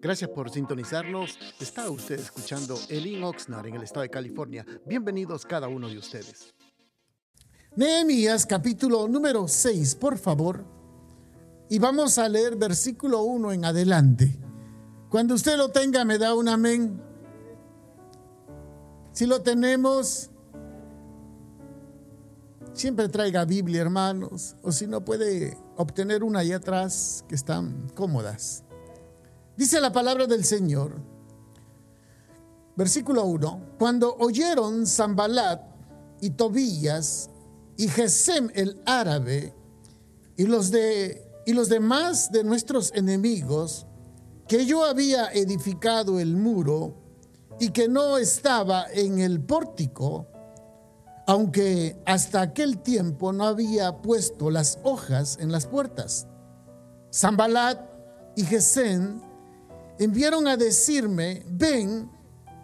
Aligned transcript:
Gracias 0.00 0.30
por 0.30 0.50
sintonizarnos. 0.50 1.38
Está 1.60 1.90
usted 1.90 2.18
escuchando 2.18 2.78
Elin 2.88 3.22
Oxnard 3.24 3.66
en 3.66 3.74
el 3.76 3.82
estado 3.82 4.02
de 4.02 4.10
California. 4.10 4.64
Bienvenidos 4.86 5.44
cada 5.46 5.68
uno 5.68 5.88
de 5.88 5.98
ustedes. 5.98 6.54
Nehemías 7.76 8.46
capítulo 8.46 9.08
número 9.08 9.48
6, 9.48 9.96
por 9.96 10.18
favor. 10.18 10.64
Y 11.68 11.78
vamos 11.78 12.18
a 12.18 12.28
leer 12.28 12.56
versículo 12.56 13.22
1 13.22 13.52
en 13.52 13.64
adelante. 13.64 14.38
Cuando 15.08 15.34
usted 15.34 15.56
lo 15.56 15.70
tenga, 15.70 16.04
me 16.04 16.18
da 16.18 16.34
un 16.34 16.48
amén. 16.48 17.00
Si 19.12 19.26
lo 19.26 19.42
tenemos, 19.42 20.30
siempre 22.72 23.08
traiga 23.08 23.44
Biblia, 23.44 23.80
hermanos. 23.80 24.56
O 24.62 24.72
si 24.72 24.86
no, 24.86 25.04
puede 25.04 25.56
obtener 25.76 26.22
una 26.22 26.40
ahí 26.40 26.52
atrás 26.52 27.24
que 27.28 27.34
están 27.34 27.88
cómodas. 27.94 28.64
Dice 29.56 29.80
la 29.80 29.92
palabra 29.92 30.26
del 30.26 30.44
Señor, 30.44 31.00
versículo 32.74 33.24
1, 33.24 33.76
cuando 33.78 34.16
oyeron 34.16 34.84
Zambalat 34.84 35.62
y 36.20 36.30
Tobías 36.30 37.30
y 37.76 37.86
Gesem 37.86 38.50
el 38.54 38.82
árabe 38.84 39.54
y 40.36 40.46
los, 40.46 40.72
de, 40.72 41.24
y 41.46 41.52
los 41.52 41.68
demás 41.68 42.32
de 42.32 42.42
nuestros 42.42 42.92
enemigos, 42.94 43.86
que 44.48 44.66
yo 44.66 44.84
había 44.84 45.28
edificado 45.28 46.18
el 46.18 46.36
muro 46.36 46.96
y 47.60 47.70
que 47.70 47.88
no 47.88 48.18
estaba 48.18 48.86
en 48.92 49.20
el 49.20 49.40
pórtico, 49.40 50.26
aunque 51.28 52.02
hasta 52.06 52.40
aquel 52.40 52.78
tiempo 52.78 53.32
no 53.32 53.44
había 53.44 54.02
puesto 54.02 54.50
las 54.50 54.80
hojas 54.82 55.38
en 55.40 55.52
las 55.52 55.68
puertas. 55.68 56.26
Zambalat 57.12 57.80
y 58.34 58.44
Gesem 58.44 59.20
enviaron 59.98 60.46
a 60.48 60.56
decirme, 60.56 61.44
ven, 61.48 62.10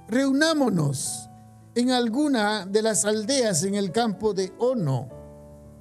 reunámonos 0.08 1.28
en 1.74 1.90
alguna 1.90 2.66
de 2.66 2.82
las 2.82 3.04
aldeas 3.04 3.62
en 3.62 3.74
el 3.74 3.92
campo 3.92 4.34
de 4.34 4.52
Ono. 4.58 5.08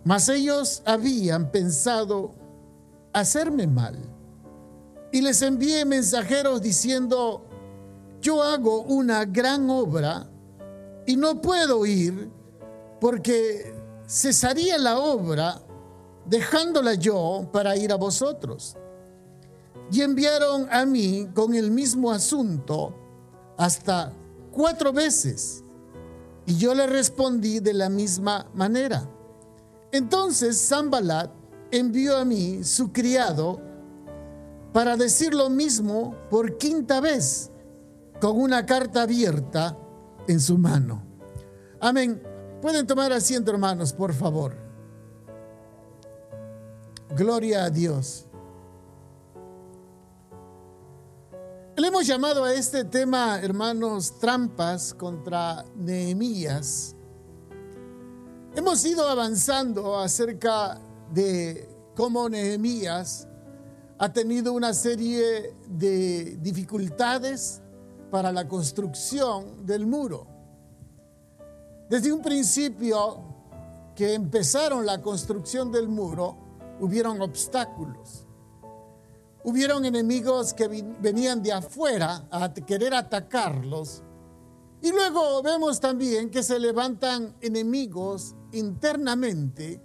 Mas 0.04 0.30
ellos 0.30 0.82
habían 0.86 1.52
pensado 1.52 2.34
hacerme 3.14 3.68
mal. 3.68 3.98
Y 5.12 5.22
les 5.22 5.42
envié 5.42 5.86
mensajeros 5.86 6.62
diciendo, 6.62 7.46
yo 8.22 8.44
hago 8.44 8.82
una 8.82 9.26
gran 9.26 9.70
obra 9.70 10.30
y 11.06 11.16
no 11.16 11.42
puedo 11.42 11.86
ir 11.86 12.30
porque 13.02 13.74
cesaría 14.08 14.78
la 14.78 15.00
obra 15.00 15.62
dejándola 16.26 16.94
yo 16.94 17.50
para 17.52 17.76
ir 17.76 17.92
a 17.92 17.96
vosotros. 17.96 18.76
Y 19.92 20.02
enviaron 20.02 20.68
a 20.72 20.86
mí 20.86 21.28
con 21.34 21.56
el 21.56 21.72
mismo 21.72 22.12
asunto 22.12 22.96
hasta 23.58 24.14
cuatro 24.52 24.94
veces. 24.94 25.64
Y 26.46 26.58
yo 26.58 26.74
le 26.74 26.88
respondí 26.88 27.60
de 27.60 27.74
la 27.74 27.90
misma 27.90 28.50
manera. 28.54 29.10
Entonces 29.92 30.68
Zambalat 30.68 31.32
envió 31.72 32.18
a 32.18 32.26
mí 32.26 32.64
su 32.64 32.92
criado 32.92 33.62
para 34.74 34.96
decir 34.96 35.34
lo 35.34 35.50
mismo 35.50 36.16
por 36.30 36.58
quinta 36.58 37.02
vez, 37.02 37.52
con 38.22 38.40
una 38.40 38.66
carta 38.66 39.04
abierta 39.04 39.78
en 40.28 40.40
su 40.40 40.58
mano. 40.58 41.04
Amén. 41.80 42.22
Pueden 42.62 42.86
tomar 42.86 43.12
asiento, 43.14 43.52
hermanos, 43.52 43.94
por 43.94 44.14
favor. 44.14 44.56
Gloria 47.16 47.64
a 47.64 47.70
Dios. 47.70 48.29
Le 51.80 51.88
hemos 51.88 52.06
llamado 52.06 52.44
a 52.44 52.54
este 52.54 52.84
tema, 52.84 53.40
hermanos, 53.40 54.20
trampas 54.20 54.94
contra 54.94 55.64
Nehemías. 55.78 56.94
Hemos 58.54 58.84
ido 58.84 59.08
avanzando 59.08 59.98
acerca 59.98 60.78
de 61.14 61.70
cómo 61.96 62.28
Nehemías 62.28 63.30
ha 63.98 64.12
tenido 64.12 64.52
una 64.52 64.74
serie 64.74 65.56
de 65.70 66.38
dificultades 66.42 67.62
para 68.12 68.34
la 68.34 68.46
construcción 68.46 69.66
del 69.66 69.88
muro. 69.88 70.28
Desde 71.90 72.12
un 72.12 72.22
principio 72.22 73.24
que 73.96 74.16
empezaron 74.16 74.86
la 74.86 75.02
construcción 75.02 75.72
del 75.72 75.88
muro, 75.88 76.36
hubieron 76.82 77.22
obstáculos. 77.22 78.26
Hubieron 79.44 79.86
enemigos 79.86 80.54
que 80.54 80.68
venían 81.00 81.42
de 81.42 81.54
afuera 81.54 82.28
a 82.30 82.54
querer 82.54 82.94
atacarlos. 82.94 84.04
Y 84.82 84.92
luego 84.92 85.42
vemos 85.42 85.80
también 85.80 86.30
que 86.30 86.44
se 86.44 86.60
levantan 86.60 87.36
enemigos 87.42 88.36
internamente 88.52 89.82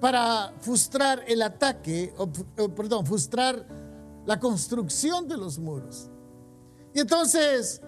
para 0.00 0.54
frustrar 0.60 1.24
el 1.26 1.42
ataque, 1.42 2.14
perdón, 2.76 3.04
frustrar 3.04 3.66
la 4.26 4.38
construcción 4.38 5.26
de 5.26 5.36
los 5.36 5.58
muros. 5.58 6.10
Y 6.94 7.00
entonces 7.00 7.80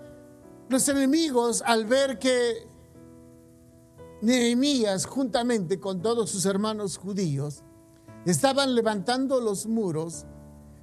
los 0.68 0.88
enemigos, 0.88 1.62
al 1.66 1.84
ver 1.84 2.18
que 2.18 2.68
Nehemías, 4.22 5.06
juntamente 5.06 5.80
con 5.80 6.02
todos 6.02 6.30
sus 6.30 6.46
hermanos 6.46 6.96
judíos, 6.96 7.62
estaban 8.26 8.74
levantando 8.74 9.40
los 9.40 9.66
muros, 9.66 10.26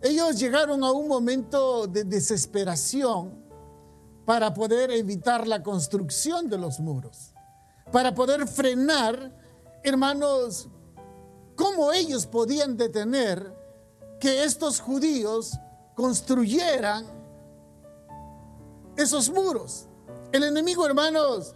ellos 0.02 0.38
llegaron 0.40 0.84
a 0.84 0.92
un 0.92 1.08
momento 1.08 1.88
de 1.88 2.04
desesperación 2.04 3.44
para 4.26 4.54
poder 4.54 4.92
evitar 4.92 5.48
la 5.48 5.64
construcción 5.64 6.50
de 6.50 6.58
los 6.58 6.80
muros, 6.80 7.34
para 7.92 8.14
poder 8.14 8.48
frenar, 8.48 9.34
hermanos, 9.84 10.68
cómo 11.56 11.94
ellos 11.94 12.26
podían 12.28 12.78
detener 12.78 13.56
que 14.20 14.44
estos 14.44 14.80
judíos 14.80 15.58
construyeran 15.96 17.06
esos 18.98 19.30
muros. 19.30 19.88
El 20.32 20.44
enemigo, 20.44 20.86
hermanos, 20.86 21.56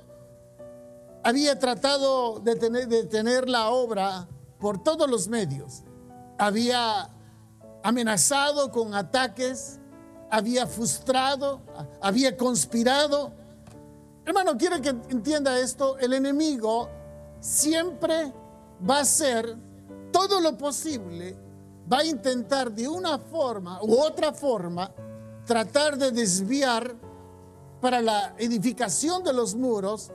había 1.23 1.59
tratado 1.59 2.39
de 2.39 2.53
detener 2.53 2.87
de 2.87 3.03
tener 3.03 3.49
la 3.49 3.69
obra 3.69 4.27
por 4.59 4.81
todos 4.81 5.09
los 5.09 5.27
medios. 5.27 5.83
Había 6.37 7.09
amenazado 7.83 8.71
con 8.71 8.93
ataques, 8.93 9.79
había 10.29 10.65
frustrado, 10.67 11.61
había 12.01 12.37
conspirado. 12.37 13.33
Hermano, 14.25 14.57
quiero 14.57 14.81
que 14.81 14.89
entienda 14.89 15.59
esto, 15.59 15.97
el 15.97 16.13
enemigo 16.13 16.89
siempre 17.39 18.33
va 18.87 18.97
a 18.97 19.01
hacer 19.01 19.57
todo 20.11 20.39
lo 20.39 20.57
posible, 20.57 21.37
va 21.91 21.99
a 21.99 22.05
intentar 22.05 22.71
de 22.71 22.87
una 22.87 23.17
forma 23.17 23.81
u 23.83 23.99
otra 23.99 24.31
forma 24.33 24.91
tratar 25.45 25.97
de 25.97 26.11
desviar 26.11 26.95
para 27.81 27.99
la 28.01 28.35
edificación 28.37 29.23
de 29.23 29.33
los 29.33 29.55
muros. 29.55 30.11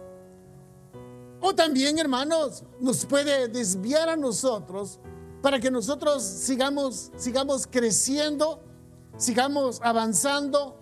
O 1.41 1.55
también, 1.55 1.99
hermanos, 1.99 2.65
nos 2.81 3.05
puede 3.05 3.49
desviar 3.49 4.09
a 4.09 4.17
nosotros 4.17 5.01
para 5.47 5.61
que 5.61 5.71
nosotros 5.71 6.25
sigamos, 6.25 7.13
sigamos 7.15 7.69
creciendo, 7.69 8.65
sigamos 9.17 9.81
avanzando, 9.81 10.77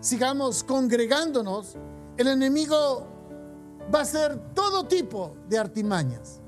sigamos 0.00 0.64
congregándonos, 0.64 1.76
el 2.16 2.28
enemigo 2.28 3.06
va 3.94 3.98
a 3.98 4.02
hacer 4.04 4.54
todo 4.54 4.86
tipo 4.86 5.36
de 5.50 5.58
artimañas. 5.58 6.40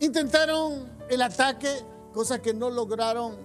Intentaron 0.00 0.90
el 1.08 1.22
ataque, 1.22 1.70
cosa 2.12 2.42
que 2.42 2.52
no 2.52 2.68
lograron, 2.68 3.36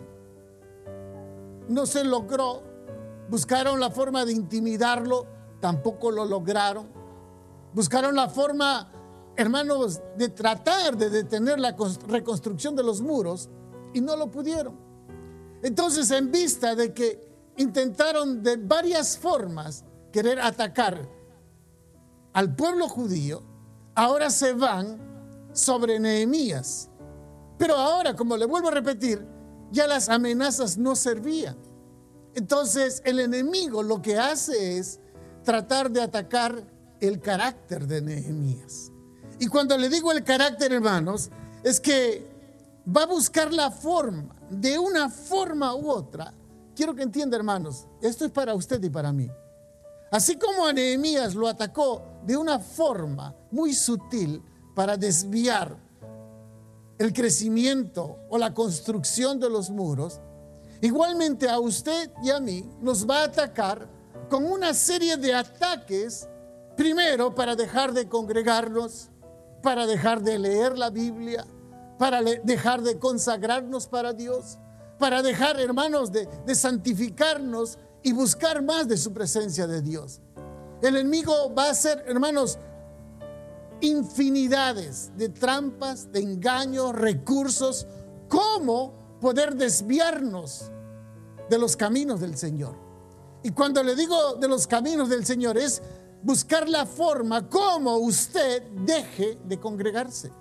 no 1.68 1.86
se 1.86 2.04
logró. 2.04 2.64
Buscaron 3.30 3.80
la 3.80 3.92
forma 3.92 4.26
de 4.26 4.32
intimidarlo, 4.32 5.28
tampoco 5.60 6.10
lo 6.10 6.26
lograron. 6.26 6.88
Buscaron 7.72 8.16
la 8.16 8.30
forma 8.30 8.92
hermanos, 9.40 10.02
de 10.18 10.28
tratar 10.28 10.98
de 10.98 11.10
detener 11.10 11.60
la 11.60 11.74
reconstrucción 12.08 12.76
de 12.76 12.84
los 12.84 13.00
muros 13.00 13.50
y 13.94 14.02
no 14.02 14.18
lo 14.18 14.30
pudieron. 14.30 14.78
Entonces, 15.64 16.12
en 16.12 16.30
vista 16.30 16.76
de 16.76 16.94
que 16.94 17.26
intentaron 17.56 18.44
de 18.44 18.58
varias 18.58 19.18
formas 19.18 19.86
querer 20.12 20.42
atacar 20.42 21.10
al 22.34 22.54
pueblo 22.54 22.90
judío, 22.90 23.42
ahora 23.96 24.30
se 24.30 24.52
van 24.52 25.00
sobre 25.54 26.00
Nehemías. 26.02 26.90
Pero 27.58 27.76
ahora, 27.76 28.18
como 28.18 28.36
le 28.36 28.46
vuelvo 28.46 28.68
a 28.68 28.72
repetir, 28.72 29.26
ya 29.72 29.88
las 29.88 30.10
amenazas 30.10 30.78
no 30.78 30.98
servían. 30.98 31.58
Entonces, 32.36 33.02
el 33.06 33.22
enemigo 33.22 33.84
lo 33.84 34.02
que 34.02 34.18
hace 34.18 34.78
es 34.78 35.00
tratar 35.46 35.92
de 35.92 36.02
atacar 36.02 36.62
el 37.00 37.22
carácter 37.22 37.88
de 37.88 38.02
Nehemías. 38.02 38.89
Y 39.40 39.48
cuando 39.48 39.78
le 39.78 39.90
digo 39.90 40.12
el 40.12 40.24
carácter, 40.24 40.74
hermanos, 40.74 41.30
es 41.64 41.80
que 41.80 42.28
va 42.86 43.04
a 43.04 43.08
buscar 43.08 43.54
la 43.54 43.72
forma, 43.72 44.36
de 44.50 44.78
una 44.78 45.10
forma 45.10 45.74
u 45.76 45.90
otra, 45.90 46.34
quiero 46.76 46.94
que 46.94 47.04
entienda, 47.04 47.38
hermanos, 47.38 47.88
esto 48.02 48.26
es 48.26 48.32
para 48.32 48.54
usted 48.54 48.84
y 48.84 48.90
para 48.90 49.14
mí. 49.14 49.30
Así 50.12 50.38
como 50.38 50.66
a 50.66 50.74
Nehemías 50.74 51.36
lo 51.36 51.48
atacó 51.48 52.04
de 52.26 52.36
una 52.36 52.60
forma 52.60 53.36
muy 53.52 53.74
sutil 53.74 54.42
para 54.76 54.98
desviar 54.98 55.78
el 56.98 57.14
crecimiento 57.14 58.18
o 58.30 58.38
la 58.38 58.54
construcción 58.54 59.40
de 59.40 59.50
los 59.50 59.70
muros, 59.70 60.20
igualmente 60.82 61.48
a 61.48 61.60
usted 61.60 62.12
y 62.24 62.32
a 62.32 62.40
mí 62.40 62.70
nos 62.82 63.08
va 63.08 63.22
a 63.22 63.26
atacar 63.26 63.88
con 64.30 64.46
una 64.46 64.74
serie 64.74 65.16
de 65.18 65.34
ataques, 65.34 66.28
primero 66.76 67.34
para 67.34 67.56
dejar 67.56 67.94
de 67.94 68.08
congregarnos, 68.08 69.10
para 69.62 69.86
dejar 69.86 70.22
de 70.22 70.40
leer 70.40 70.78
la 70.78 70.90
Biblia, 70.90 71.46
para 71.98 72.22
dejar 72.22 72.82
de 72.82 72.98
consagrarnos 72.98 73.88
para 73.88 74.14
Dios, 74.14 74.58
para 74.98 75.22
dejar, 75.22 75.60
hermanos, 75.60 76.12
de, 76.12 76.28
santificarnos 76.56 77.78
y 78.04 78.14
buscar 78.14 78.62
más 78.62 78.88
de 78.88 78.98
su 78.98 79.14
presencia 79.14 79.68
de 79.68 79.82
Dios. 79.82 80.22
El 80.82 80.96
enemigo 80.96 81.54
va 81.54 81.70
a 81.70 81.74
ser, 81.74 82.04
hermanos, 82.08 82.58
infinidades 83.82 85.12
de 85.18 85.30
trampas, 85.30 86.12
de 86.12 86.20
engaños, 86.20 86.94
recursos, 86.96 87.88
cómo 88.28 88.94
poder 89.20 89.56
desviarnos 89.56 90.72
de 91.50 91.58
los 91.58 91.76
caminos 91.76 92.20
del 92.22 92.38
Señor. 92.38 92.76
Y 93.44 93.52
cuando 93.52 93.84
le 93.84 93.96
digo 93.96 94.36
de 94.36 94.48
los 94.48 94.68
caminos 94.68 95.10
del 95.10 95.26
Señor 95.26 95.58
es 95.58 95.82
buscar 96.24 96.68
la 96.68 96.86
forma 96.86 97.48
como 97.48 97.98
usted 97.98 98.64
deje 98.86 99.38
de 99.46 99.60
congregarse. 99.60 100.32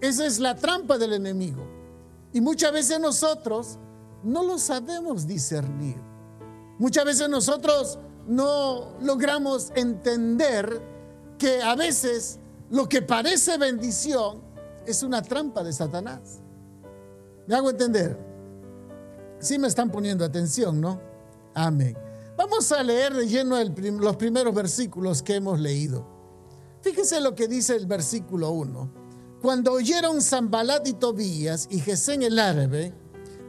Esa 0.00 0.26
es 0.26 0.38
la 0.38 0.54
trampa 0.54 0.98
del 0.98 1.14
enemigo. 1.14 1.66
Y 2.32 2.40
muchas 2.40 2.72
veces 2.72 3.00
nosotros 3.00 3.78
no 4.22 4.42
lo 4.42 4.58
sabemos 4.58 5.26
discernir. 5.26 5.96
Muchas 6.78 7.04
veces 7.04 7.28
nosotros 7.28 7.98
no 8.26 8.98
logramos 9.00 9.72
entender 9.74 10.82
que 11.38 11.62
a 11.62 11.74
veces 11.74 12.38
lo 12.70 12.88
que 12.88 13.02
parece 13.02 13.56
bendición 13.56 14.42
es 14.84 15.02
una 15.02 15.22
trampa 15.22 15.62
de 15.62 15.72
Satanás. 15.72 16.40
¿Me 17.46 17.54
hago 17.54 17.70
entender? 17.70 18.18
Sí 19.38 19.58
me 19.58 19.68
están 19.68 19.90
poniendo 19.90 20.24
atención, 20.24 20.80
¿no? 20.80 21.00
Amén. 21.54 22.05
Vamos 22.36 22.70
a 22.70 22.82
leer 22.82 23.14
de 23.14 23.26
lleno 23.26 23.56
los 23.62 24.16
primeros 24.16 24.54
versículos 24.54 25.22
que 25.22 25.36
hemos 25.36 25.58
leído. 25.58 26.06
Fíjese 26.82 27.20
lo 27.20 27.34
que 27.34 27.48
dice 27.48 27.74
el 27.74 27.86
versículo 27.86 28.50
1. 28.50 28.92
Cuando 29.40 29.72
oyeron 29.72 30.20
Zambalat 30.20 30.86
y 30.86 30.92
Tobías 30.92 31.66
y 31.70 31.80
Gesén 31.80 32.22
el 32.22 32.38
árabe, 32.38 32.94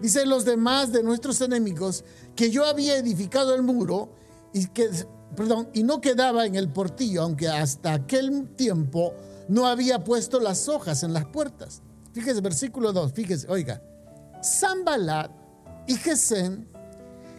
dicen 0.01 0.29
los 0.29 0.45
demás 0.45 0.91
de 0.91 1.03
nuestros 1.03 1.41
enemigos 1.41 2.05
que 2.35 2.49
yo 2.49 2.65
había 2.65 2.97
edificado 2.97 3.53
el 3.55 3.63
muro 3.63 4.13
y 4.53 4.67
que, 4.67 4.89
perdón, 5.35 5.69
y 5.73 5.83
no 5.83 5.99
quedaba 5.99 6.45
en 6.45 6.55
el 6.55 6.71
portillo, 6.71 7.23
aunque 7.23 7.47
hasta 7.49 7.93
aquel 7.93 8.49
tiempo 8.55 9.13
no 9.49 9.67
había 9.67 10.03
puesto 10.03 10.39
las 10.39 10.69
hojas 10.69 11.03
en 11.03 11.13
las 11.13 11.25
puertas. 11.25 11.81
Fíjese, 12.13 12.39
versículo 12.41 12.93
2, 12.93 13.11
fíjese, 13.11 13.47
oiga, 13.49 13.81
Zambalat 14.43 15.31
y 15.87 15.95
Gesén 15.95 16.69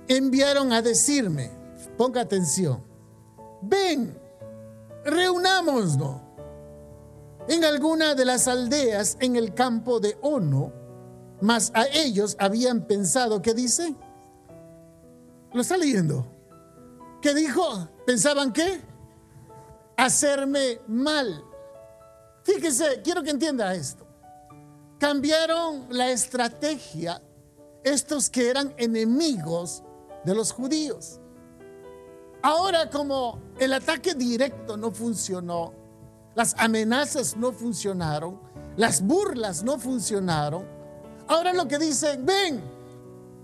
enviaron 0.08 0.72
a 0.72 0.82
decirme, 0.82 1.50
ponga 1.96 2.22
atención, 2.22 2.82
ven, 3.62 4.18
reunámonos 5.04 6.20
en 7.48 7.64
alguna 7.64 8.14
de 8.14 8.24
las 8.24 8.48
aldeas 8.48 9.16
en 9.20 9.36
el 9.36 9.54
campo 9.54 10.00
de 10.00 10.18
Ono, 10.22 10.72
mas 11.40 11.70
a 11.74 11.86
ellos 11.86 12.36
habían 12.38 12.86
pensado, 12.86 13.40
¿qué 13.40 13.54
dice? 13.54 13.94
¿Lo 15.52 15.60
está 15.60 15.76
leyendo? 15.76 16.26
¿Qué 17.22 17.34
dijo? 17.34 17.88
¿Pensaban 18.06 18.52
qué? 18.52 18.80
Hacerme 19.96 20.80
mal. 20.86 21.44
Fíjese, 22.42 23.00
quiero 23.02 23.22
que 23.22 23.30
entienda 23.30 23.74
esto. 23.74 24.06
Cambiaron 24.98 25.86
la 25.90 26.10
estrategia 26.10 27.22
estos 27.82 28.28
que 28.28 28.50
eran 28.50 28.74
enemigos 28.76 29.82
de 30.24 30.34
los 30.34 30.52
judíos. 30.52 31.20
Ahora 32.42 32.88
como 32.88 33.40
el 33.58 33.72
ataque 33.72 34.14
directo 34.14 34.76
no 34.76 34.90
funcionó, 34.90 35.74
las 36.34 36.54
amenazas 36.58 37.36
no 37.36 37.52
funcionaron, 37.52 38.38
las 38.76 39.02
burlas 39.02 39.64
no 39.64 39.78
funcionaron, 39.78 40.64
ahora 41.26 41.52
lo 41.52 41.66
que 41.66 41.78
dicen, 41.78 42.24
ven, 42.24 42.62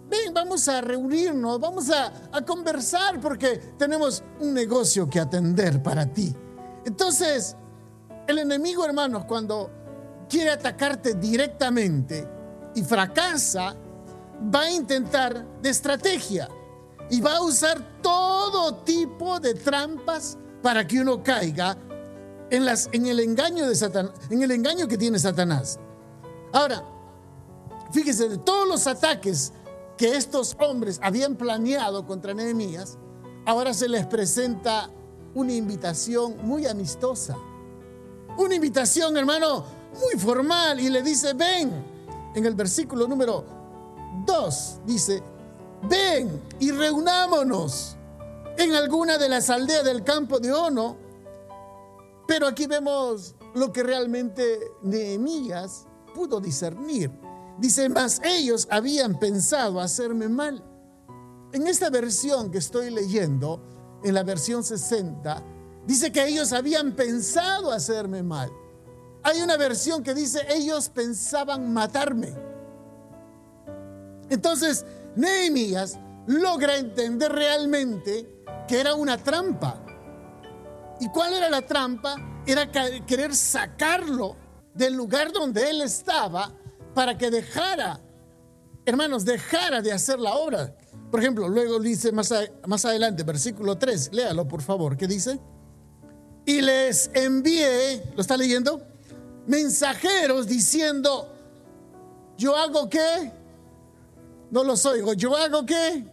ven, 0.09 0.33
vamos 0.33 0.69
a 0.69 0.81
reunirnos, 0.81 1.59
vamos 1.59 1.91
a, 1.91 2.13
a 2.31 2.45
conversar 2.45 3.21
porque 3.21 3.57
tenemos 3.77 4.23
un 4.39 4.55
negocio 4.55 5.11
que 5.11 5.19
atender 5.19 5.83
para 5.83 6.07
ti. 6.07 6.33
Entonces, 6.85 7.57
el 8.29 8.39
enemigo, 8.39 8.85
hermanos, 8.85 9.25
cuando 9.25 9.71
quiere 10.29 10.51
atacarte 10.51 11.15
directamente 11.15 12.29
y 12.77 12.83
fracasa, 12.83 13.75
va 14.55 14.61
a 14.61 14.71
intentar 14.71 15.61
de 15.61 15.69
estrategia 15.69 16.49
y 17.11 17.21
va 17.21 17.37
a 17.37 17.43
usar 17.43 18.01
todo 18.03 18.77
tipo 18.77 19.41
de 19.41 19.55
trampas 19.55 20.39
para 20.63 20.87
que 20.87 21.01
uno 21.01 21.23
caiga 21.23 21.77
en, 22.51 22.65
las, 22.65 22.89
en 22.93 23.07
el 23.07 23.21
engaño 23.21 23.69
de 23.69 24.11
en 24.31 24.43
el 24.43 24.51
engaño 24.51 24.89
que 24.89 24.97
tiene 24.97 25.19
Satanás. 25.19 25.79
Ahora, 26.53 26.85
fíjese 27.93 28.29
de 28.29 28.39
todos 28.39 28.69
los 28.69 28.87
ataques 28.87 29.53
que 29.97 30.17
estos 30.17 30.57
hombres 30.61 30.99
habían 31.03 31.37
planeado 31.37 32.07
contra 32.07 32.35
Nehemías, 32.35 32.99
ahora 33.47 33.75
se 33.75 33.89
les 33.89 34.07
presenta 34.07 34.91
una 35.35 35.53
invitación 35.53 36.37
muy 36.43 36.67
amistosa. 36.67 37.37
Una 38.37 38.55
invitación, 38.55 39.17
hermano, 39.17 39.65
muy 40.01 40.21
formal 40.21 40.81
y 40.81 40.89
le 40.89 41.03
dice, 41.03 41.35
ven. 41.35 41.95
En 42.35 42.45
el 42.45 42.55
versículo 42.55 43.07
número 43.07 43.45
2 44.27 44.81
dice, 44.87 45.23
ven 45.89 46.43
y 46.59 46.71
reunámonos 46.71 47.97
en 48.57 48.73
alguna 48.73 49.19
de 49.19 49.29
las 49.29 49.51
aldeas 49.51 49.85
del 49.85 50.05
campo 50.05 50.39
de 50.39 50.53
Ono. 50.53 50.97
Pero 52.27 52.47
aquí 52.47 52.67
vemos 52.67 53.35
lo 53.55 53.73
que 53.73 53.83
realmente 53.83 54.73
Nehemías 54.83 55.87
pudo 56.15 56.41
discernir. 56.41 57.11
Dice, 57.59 57.89
más 57.89 58.21
ellos 58.25 58.67
habían 58.71 59.19
pensado 59.19 59.81
hacerme 59.81 60.29
mal. 60.29 60.63
En 61.53 61.69
esta 61.69 61.91
versión 61.91 62.51
que 62.51 62.59
estoy 62.59 62.91
leyendo, 62.91 63.61
en 64.03 64.15
la 64.15 64.25
versión 64.25 64.65
60, 64.65 65.43
dice 65.87 66.11
que 66.11 66.27
ellos 66.27 66.53
habían 66.53 66.93
pensado 66.93 67.71
hacerme 67.71 68.23
mal. 68.23 68.51
Hay 69.23 69.41
una 69.41 69.57
versión 69.57 70.03
que 70.03 70.15
dice, 70.15 70.41
ellos 70.51 70.89
pensaban 70.89 71.73
matarme. 71.73 72.35
Entonces, 74.29 74.85
Nehemías 75.17 75.99
logra 76.27 76.77
entender 76.77 77.31
realmente 77.33 78.43
que 78.67 78.81
era 78.81 78.95
una 78.95 79.19
trampa. 79.19 79.85
¿Y 81.01 81.09
cuál 81.09 81.35
era 81.35 81.51
la 81.51 81.63
trampa? 81.63 82.43
Era 82.47 82.71
querer 83.07 83.35
sacarlo 83.35 84.37
del 84.75 84.95
lugar 84.95 85.33
donde 85.33 85.69
él 85.71 85.83
estaba 85.83 86.53
para 86.95 87.17
que 87.19 87.31
dejara, 87.31 88.01
hermanos, 88.87 89.25
dejara 89.25 89.83
de 89.83 89.93
hacer 89.93 90.19
la 90.19 90.35
obra. 90.35 90.77
Por 91.11 91.21
ejemplo, 91.21 91.49
luego 91.49 91.79
dice 91.79 92.13
más, 92.13 92.33
adelante, 92.85 93.23
versículo 93.23 93.77
3, 93.77 94.11
léalo 94.13 94.49
por 94.49 94.63
favor, 94.63 94.97
¿qué 94.97 95.07
dice? 95.07 95.41
Y 96.47 96.61
les 96.61 97.11
envié, 97.15 98.03
¿lo 98.15 98.21
está 98.21 98.37
leyendo? 98.37 98.87
Mensajeros 99.47 100.47
diciendo, 100.47 101.33
yo 102.37 102.57
hago 102.57 102.89
qué? 102.89 103.33
No 104.55 104.63
los 104.63 104.87
oigo. 104.87 105.15
¿Yo 105.15 105.37
hago 105.37 105.67
qué? 105.67 106.07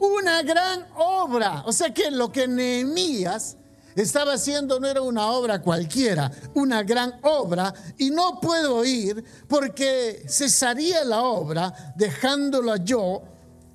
Una 0.00 0.42
gran 0.42 0.88
obra. 0.96 1.62
O 1.66 1.72
sea 1.72 1.94
que 1.94 2.10
lo 2.10 2.32
que 2.32 2.48
Nehemías 2.48 3.56
estaba 3.94 4.32
haciendo 4.32 4.80
no 4.80 4.88
era 4.88 5.02
una 5.02 5.28
obra 5.28 5.62
cualquiera, 5.62 6.32
una 6.54 6.82
gran 6.82 7.20
obra. 7.22 7.72
Y 7.96 8.10
no 8.10 8.40
puedo 8.40 8.84
ir 8.84 9.24
porque 9.46 10.24
cesaría 10.28 11.04
la 11.04 11.22
obra 11.22 11.94
dejándola 11.94 12.78
yo 12.78 13.22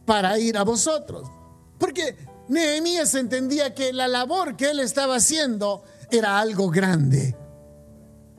para 0.06 0.38
ir 0.38 0.58
a 0.58 0.66
vosotros. 0.66 1.30
Porque 1.78 2.18
Nehemías 2.50 3.16
entendía 3.16 3.74
que 3.74 3.94
la 3.94 4.10
labor 4.10 4.58
que 4.58 4.72
él 4.72 4.82
estaba 4.82 5.16
haciendo 5.16 5.84
era 6.12 6.38
algo 6.38 6.70
grande. 6.70 7.34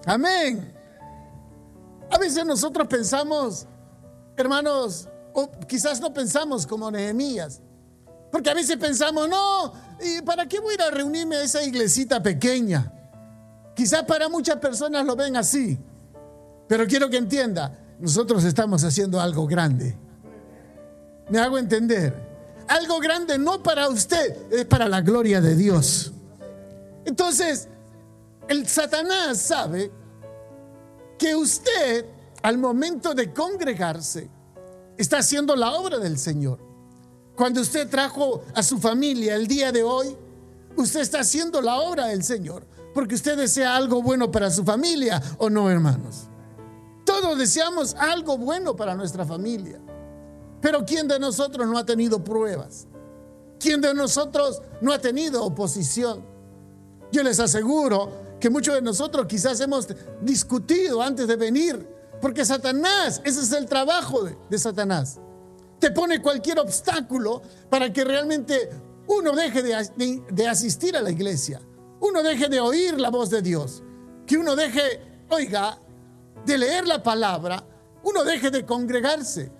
Amén. 0.05 0.77
A 2.11 2.19
veces 2.19 2.45
nosotros 2.45 2.87
pensamos, 2.89 3.67
hermanos, 4.37 5.09
o 5.33 5.51
quizás 5.67 6.01
no 6.01 6.13
pensamos 6.13 6.67
como 6.67 6.91
Nehemías. 6.91 7.61
Porque 8.31 8.51
a 8.51 8.55
veces 8.55 8.77
pensamos, 8.77 9.29
no, 9.29 9.73
¿y 10.01 10.23
para 10.23 10.47
qué 10.47 10.61
voy 10.61 10.73
a 10.73 10.75
ir 10.75 10.83
a 10.83 10.91
reunirme 10.91 11.37
a 11.37 11.43
esa 11.43 11.63
iglesita 11.63 12.23
pequeña? 12.23 12.93
Quizás 13.75 14.05
para 14.05 14.29
muchas 14.29 14.57
personas 14.57 15.05
lo 15.05 15.17
ven 15.17 15.37
así. 15.37 15.79
Pero 16.69 16.87
quiero 16.87 17.11
que 17.11 17.17
entienda, 17.17 17.77
nosotros 17.99 18.45
estamos 18.45 18.85
haciendo 18.85 19.21
algo 19.21 19.47
grande. 19.47 19.97
Me 21.29 21.39
hago 21.39 21.59
entender. 21.59 22.15
Algo 22.69 23.01
grande 23.01 23.37
no 23.39 23.63
para 23.63 23.89
usted, 23.89 24.53
es 24.53 24.65
para 24.67 24.89
la 24.89 25.01
gloria 25.01 25.41
de 25.41 25.57
Dios. 25.57 26.13
Entonces, 27.05 27.69
el 28.49 28.69
Satanás 28.69 29.39
sabe 29.39 29.91
que 31.19 31.35
usted, 31.35 32.07
al 32.43 32.59
momento 32.59 33.15
de 33.15 33.33
congregarse, 33.33 34.31
está 34.97 35.19
haciendo 35.19 35.57
la 35.57 35.73
obra 35.73 35.99
del 35.99 36.19
Señor. 36.19 36.59
Cuando 37.37 37.61
usted 37.61 37.89
trajo 37.89 38.43
a 38.55 38.63
su 38.63 38.79
familia 38.79 39.35
el 39.35 39.47
día 39.47 39.73
de 39.73 39.83
hoy, 39.83 40.17
usted 40.77 41.01
está 41.01 41.21
haciendo 41.21 41.63
la 41.63 41.77
obra 41.81 42.07
del 42.07 42.23
Señor, 42.23 42.67
porque 42.95 43.15
usted 43.15 43.37
desea 43.37 43.77
algo 43.77 44.03
bueno 44.03 44.31
para 44.31 44.51
su 44.51 44.65
familia, 44.65 45.23
¿o 45.39 45.49
no, 45.49 45.71
hermanos? 45.71 46.29
Todos 47.05 47.39
deseamos 47.39 47.95
algo 47.95 48.37
bueno 48.37 48.77
para 48.77 48.95
nuestra 48.95 49.25
familia. 49.25 49.81
Pero 50.61 50.85
¿quién 50.85 51.09
de 51.09 51.19
nosotros 51.19 51.67
no 51.67 51.79
ha 51.79 51.87
tenido 51.87 52.23
pruebas? 52.23 52.87
¿Quién 53.59 53.81
de 53.81 53.95
nosotros 53.95 54.61
no 54.81 54.93
ha 54.93 54.99
tenido 54.99 55.45
oposición? 55.45 56.23
Yo 57.13 57.23
les 57.23 57.41
aseguro 57.41 58.11
que 58.39 58.51
muchos 58.51 58.75
de 58.75 58.83
nosotros 58.83 59.27
quizás 59.27 59.61
hemos 59.61 59.89
discutido 60.23 61.03
antes 61.03 61.27
de 61.27 61.37
venir, 61.37 61.87
porque 62.21 62.45
Satanás, 62.45 63.21
ese 63.25 63.41
es 63.41 63.53
el 63.53 63.67
trabajo 63.67 64.25
de, 64.25 64.59
Satanás. 64.59 65.19
Te 65.79 65.91
pone 65.91 66.21
cualquier 66.21 66.59
obstáculo 66.59 67.43
para 67.71 67.93
que 67.93 68.05
realmente 68.05 68.71
uno 69.07 69.33
deje 69.33 69.62
de, 69.62 70.23
de 70.31 70.49
asistir 70.49 70.97
a 70.97 71.03
la 71.03 71.11
iglesia, 71.11 71.61
uno 72.00 72.23
deje 72.23 72.49
de 72.49 72.61
oír 72.61 72.99
la 73.00 73.11
voz 73.11 73.31
de 73.31 73.43
Dios, 73.43 73.83
que 74.27 74.37
uno 74.37 74.55
deje, 74.57 75.00
oiga, 75.31 75.79
de 76.45 76.59
leer 76.59 76.87
la 76.87 77.03
palabra, 77.03 77.65
uno 78.03 78.25
deje 78.25 78.50
de 78.50 78.65
congregarse. 78.65 79.50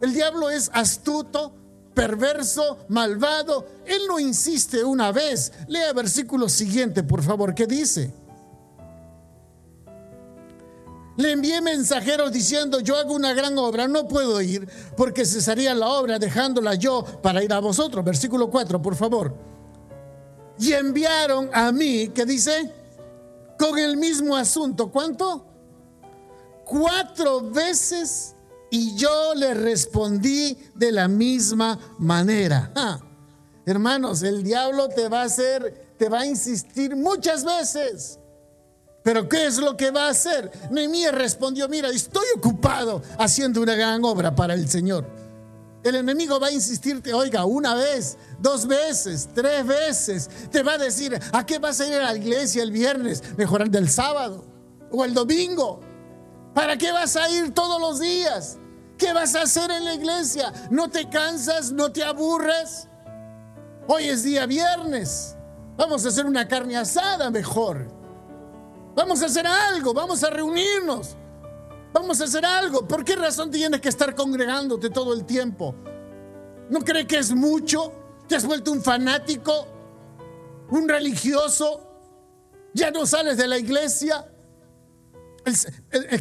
El 0.00 0.12
diablo 0.12 0.50
es 0.50 0.70
astuto, 0.72 1.54
perverso, 1.94 2.78
malvado. 2.88 3.66
Él 3.86 4.02
no 4.06 4.18
insiste 4.18 4.84
una 4.84 5.10
vez. 5.10 5.52
Lea 5.66 5.92
versículo 5.92 6.48
siguiente, 6.48 7.02
por 7.02 7.22
favor, 7.22 7.54
¿qué 7.54 7.66
dice? 7.66 8.12
Le 11.16 11.32
envié 11.32 11.60
mensajeros 11.62 12.30
diciendo, 12.30 12.80
yo 12.80 12.96
hago 12.96 13.14
una 13.14 13.32
gran 13.32 13.56
obra, 13.58 13.88
no 13.88 14.06
puedo 14.06 14.40
ir 14.42 14.68
porque 14.96 15.24
cesaría 15.24 15.74
la 15.74 15.88
obra 15.88 16.18
dejándola 16.18 16.74
yo 16.74 17.04
para 17.22 17.42
ir 17.42 17.52
a 17.52 17.60
vosotros. 17.60 18.04
Versículo 18.04 18.50
4, 18.50 18.82
por 18.82 18.94
favor. 18.94 19.34
Y 20.58 20.72
enviaron 20.72 21.50
a 21.52 21.72
mí, 21.72 22.08
¿qué 22.08 22.26
dice? 22.26 22.70
Con 23.58 23.78
el 23.78 23.96
mismo 23.96 24.36
asunto. 24.36 24.90
¿Cuánto? 24.90 25.46
Cuatro 26.64 27.50
veces 27.50 28.34
y 28.70 28.94
yo 28.96 29.34
le 29.34 29.54
respondí 29.54 30.58
de 30.74 30.92
la 30.92 31.08
misma 31.08 31.78
manera. 31.98 32.72
Hermanos, 33.64 34.22
el 34.22 34.42
diablo 34.42 34.88
te 34.88 35.08
va 35.08 35.22
a 35.22 35.24
hacer, 35.24 35.94
te 35.96 36.08
va 36.08 36.20
a 36.20 36.26
insistir 36.26 36.94
muchas 36.94 37.44
veces. 37.44 38.18
Pero 39.06 39.28
¿qué 39.28 39.46
es 39.46 39.58
lo 39.58 39.76
que 39.76 39.92
va 39.92 40.08
a 40.08 40.10
hacer? 40.10 40.50
Nehemías 40.68 41.14
respondió, 41.14 41.68
mira, 41.68 41.90
estoy 41.90 42.26
ocupado 42.36 43.00
haciendo 43.20 43.62
una 43.62 43.76
gran 43.76 44.04
obra 44.04 44.34
para 44.34 44.52
el 44.54 44.68
Señor. 44.68 45.06
El 45.84 45.94
enemigo 45.94 46.40
va 46.40 46.48
a 46.48 46.50
insistirte, 46.50 47.14
oiga, 47.14 47.44
una 47.44 47.76
vez, 47.76 48.18
dos 48.40 48.66
veces, 48.66 49.28
tres 49.32 49.64
veces. 49.64 50.28
Te 50.50 50.64
va 50.64 50.72
a 50.72 50.78
decir, 50.78 51.16
¿a 51.32 51.46
qué 51.46 51.60
vas 51.60 51.80
a 51.80 51.86
ir 51.86 51.94
a 51.94 52.02
la 52.02 52.16
iglesia 52.16 52.64
el 52.64 52.72
viernes? 52.72 53.22
Mejor 53.36 53.70
del 53.70 53.88
sábado 53.88 54.44
o 54.90 55.04
el 55.04 55.14
domingo. 55.14 55.78
¿Para 56.52 56.76
qué 56.76 56.90
vas 56.90 57.14
a 57.14 57.30
ir 57.30 57.54
todos 57.54 57.80
los 57.80 58.00
días? 58.00 58.58
¿Qué 58.98 59.12
vas 59.12 59.36
a 59.36 59.42
hacer 59.42 59.70
en 59.70 59.84
la 59.84 59.94
iglesia? 59.94 60.52
¿No 60.72 60.90
te 60.90 61.08
cansas? 61.08 61.70
¿No 61.70 61.92
te 61.92 62.02
aburres? 62.02 62.88
Hoy 63.86 64.08
es 64.08 64.24
día 64.24 64.46
viernes. 64.46 65.36
Vamos 65.76 66.04
a 66.04 66.08
hacer 66.08 66.26
una 66.26 66.48
carne 66.48 66.76
asada 66.76 67.30
mejor. 67.30 67.95
Vamos 68.96 69.22
a 69.22 69.26
hacer 69.26 69.46
algo, 69.46 69.92
vamos 69.92 70.24
a 70.24 70.30
reunirnos. 70.30 71.14
Vamos 71.92 72.20
a 72.22 72.24
hacer 72.24 72.44
algo. 72.46 72.88
¿Por 72.88 73.04
qué 73.04 73.14
razón 73.14 73.50
tienes 73.50 73.80
que 73.80 73.90
estar 73.90 74.14
congregándote 74.14 74.88
todo 74.88 75.12
el 75.12 75.26
tiempo? 75.26 75.74
¿No 76.70 76.80
cree 76.80 77.06
que 77.06 77.18
es 77.18 77.32
mucho? 77.34 77.92
¿Te 78.26 78.36
has 78.36 78.46
vuelto 78.46 78.72
un 78.72 78.82
fanático? 78.82 79.68
¿Un 80.70 80.88
religioso? 80.88 81.82
¿Ya 82.72 82.90
no 82.90 83.06
sales 83.06 83.36
de 83.36 83.46
la 83.46 83.58
iglesia? 83.58 84.30
Es, 85.44 85.66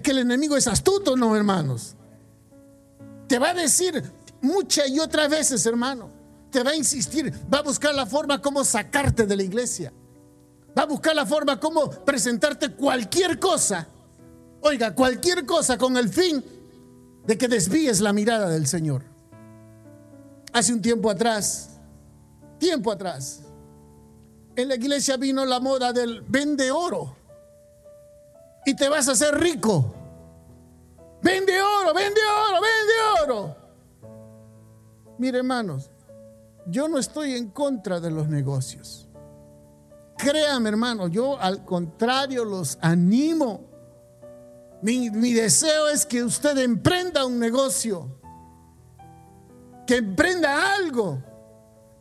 que 0.04 0.12
el 0.12 0.20
enemigo 0.20 0.58
es 0.58 0.68
astuto, 0.68 1.16
no, 1.16 1.36
hermanos. 1.36 1.96
Te 3.28 3.40
va 3.40 3.52
a 3.52 3.54
decir 3.54 4.04
muchas 4.42 4.90
y 4.90 5.00
otras 5.00 5.30
veces, 5.30 5.66
hermano. 5.66 6.10
Te 6.52 6.62
va 6.62 6.72
a 6.72 6.76
insistir, 6.76 7.34
va 7.52 7.60
a 7.60 7.64
buscar 7.64 7.96
la 7.96 8.06
forma 8.06 8.42
como 8.42 8.64
sacarte 8.64 9.26
de 9.26 9.36
la 9.36 9.44
iglesia. 9.44 9.92
Va 10.78 10.84
a 10.84 10.86
buscar 10.86 11.16
la 11.16 11.26
forma 11.26 11.60
como 11.60 11.90
presentarte 11.90 12.72
cualquier 12.72 13.40
cosa. 13.40 13.88
Oiga, 14.62 14.94
cualquier 14.94 15.46
cosa 15.46 15.78
con 15.78 15.96
el 15.96 16.10
fin 16.10 16.44
de 17.26 17.38
que 17.38 17.48
desvíes 17.48 18.02
la 18.02 18.14
mirada 18.14 18.50
del 18.50 18.68
Señor. 18.68 19.04
Hace 20.54 20.74
un 20.74 20.82
tiempo 20.82 21.10
atrás, 21.10 21.70
tiempo 22.58 22.92
atrás, 22.92 23.42
en 24.56 24.70
la 24.70 24.76
iglesia 24.76 25.18
vino 25.18 25.46
la 25.46 25.60
moda 25.60 25.92
del 25.92 26.22
vende 26.22 26.72
oro 26.72 27.16
y 28.66 28.76
te 28.76 28.90
vas 28.90 29.08
a 29.08 29.12
hacer 29.12 29.36
rico. 29.38 29.94
Vende 31.22 31.54
oro, 31.62 31.94
vende 31.94 32.22
oro, 32.48 32.62
vende 32.62 33.24
oro. 33.24 33.56
Mire 35.18 35.40
hermanos, 35.40 35.90
yo 36.68 36.88
no 36.88 36.98
estoy 36.98 37.36
en 37.36 37.50
contra 37.50 38.00
de 38.00 38.12
los 38.12 38.28
negocios. 38.28 39.05
Créame 40.18 40.70
hermano, 40.70 41.08
yo 41.08 41.40
al 41.40 41.66
contrario 41.66 42.46
los 42.46 42.78
animo. 42.82 43.66
Mi, 44.82 45.10
mi 45.10 45.34
deseo 45.34 45.88
es 45.90 46.06
que 46.06 46.24
usted 46.24 46.58
emprenda 46.58 47.26
un 47.26 47.40
negocio, 47.40 48.20
que 49.86 49.98
emprenda 49.98 50.76
algo. 50.76 51.22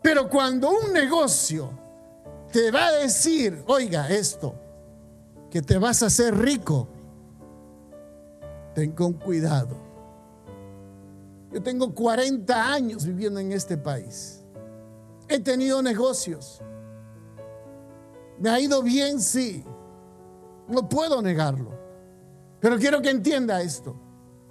Pero 0.02 0.28
cuando 0.28 0.70
un 0.70 0.92
negocio 0.92 1.70
te 2.52 2.70
va 2.70 2.88
a 2.88 2.92
decir, 2.92 3.64
oiga 3.66 4.08
esto, 4.10 4.54
que 5.50 5.62
te 5.62 5.78
vas 5.78 6.02
a 6.02 6.06
hacer 6.06 6.36
rico, 6.36 6.88
ten 8.74 8.92
con 8.92 9.14
cuidado. 9.14 9.76
Yo 11.52 11.62
tengo 11.62 11.94
40 11.94 12.72
años 12.72 13.06
viviendo 13.06 13.40
en 13.40 13.52
este 13.52 13.76
país. 13.76 14.42
He 15.28 15.38
tenido 15.38 15.80
negocios. 15.82 16.60
Me 18.38 18.50
ha 18.50 18.60
ido 18.60 18.82
bien, 18.82 19.20
sí. 19.20 19.64
No 20.68 20.88
puedo 20.88 21.22
negarlo. 21.22 21.72
Pero 22.60 22.78
quiero 22.78 23.02
que 23.02 23.10
entienda 23.10 23.60
esto. 23.60 23.96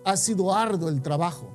Ha 0.05 0.17
sido 0.17 0.53
arduo 0.53 0.89
el 0.89 1.01
trabajo. 1.01 1.49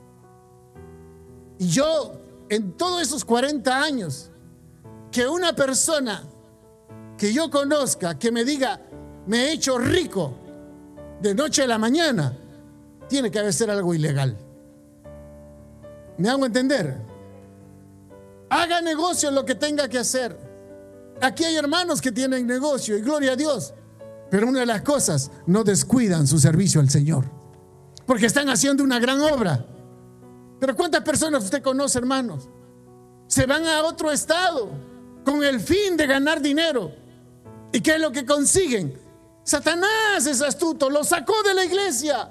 Y 1.59 1.69
yo, 1.69 2.13
en 2.49 2.73
todos 2.73 3.03
esos 3.03 3.25
40 3.25 3.83
años, 3.83 4.31
que 5.11 5.27
una 5.27 5.55
persona 5.55 6.23
que 7.17 7.33
yo 7.33 7.51
conozca, 7.51 8.19
que 8.19 8.31
me 8.31 8.45
diga, 8.45 8.81
me 9.27 9.45
he 9.45 9.53
hecho 9.53 9.79
rico 9.79 10.35
de 11.21 11.35
noche 11.35 11.63
a 11.63 11.67
la 11.67 11.79
mañana, 11.79 12.37
tiene 13.09 13.31
que 13.31 13.53
ser 13.53 13.71
algo 13.71 13.93
ilegal. 13.95 14.37
¿Me 16.17 16.29
hago 16.29 16.47
entender? 16.47 16.97
Haga 18.51 18.81
negocio 18.81 19.31
lo 19.31 19.45
que 19.45 19.55
tenga 19.55 19.89
que 19.89 19.99
hacer. 19.99 20.48
Aquí 21.21 21.45
hay 21.45 21.57
hermanos 21.57 22.01
que 22.01 22.13
tienen 22.13 22.47
negocio 22.47 22.97
y 22.97 23.01
gloria 23.01 23.33
a 23.33 23.37
Dios. 23.37 23.75
Pero 24.31 24.49
una 24.49 24.61
de 24.61 24.67
las 24.67 24.83
cosas, 24.83 25.31
no 25.47 25.65
descuidan 25.65 26.27
su 26.27 26.39
servicio 26.39 26.81
al 26.81 26.91
Señor. 26.91 27.25
Porque 28.07 28.27
están 28.27 28.49
haciendo 28.49 28.85
una 28.85 28.99
gran 28.99 29.21
obra. 29.21 29.65
Pero 30.61 30.77
¿cuántas 30.77 31.03
personas 31.03 31.45
usted 31.45 31.63
conoce, 31.63 31.99
hermanos? 31.99 32.49
Se 33.27 33.47
van 33.47 33.67
a 33.67 33.83
otro 33.83 34.11
estado 34.11 34.71
con 35.25 35.45
el 35.45 35.61
fin 35.61 35.97
de 35.97 36.07
ganar 36.07 36.41
dinero. 36.41 36.93
¿Y 37.73 37.81
qué 37.81 37.97
es 37.97 38.01
lo 38.01 38.13
que 38.13 38.25
consiguen? 38.25 38.99
Satanás 39.45 40.27
es 40.27 40.43
astuto, 40.43 40.91
lo 40.91 41.05
sacó 41.05 41.43
de 41.43 41.55
la 41.55 41.65
iglesia. 41.65 42.31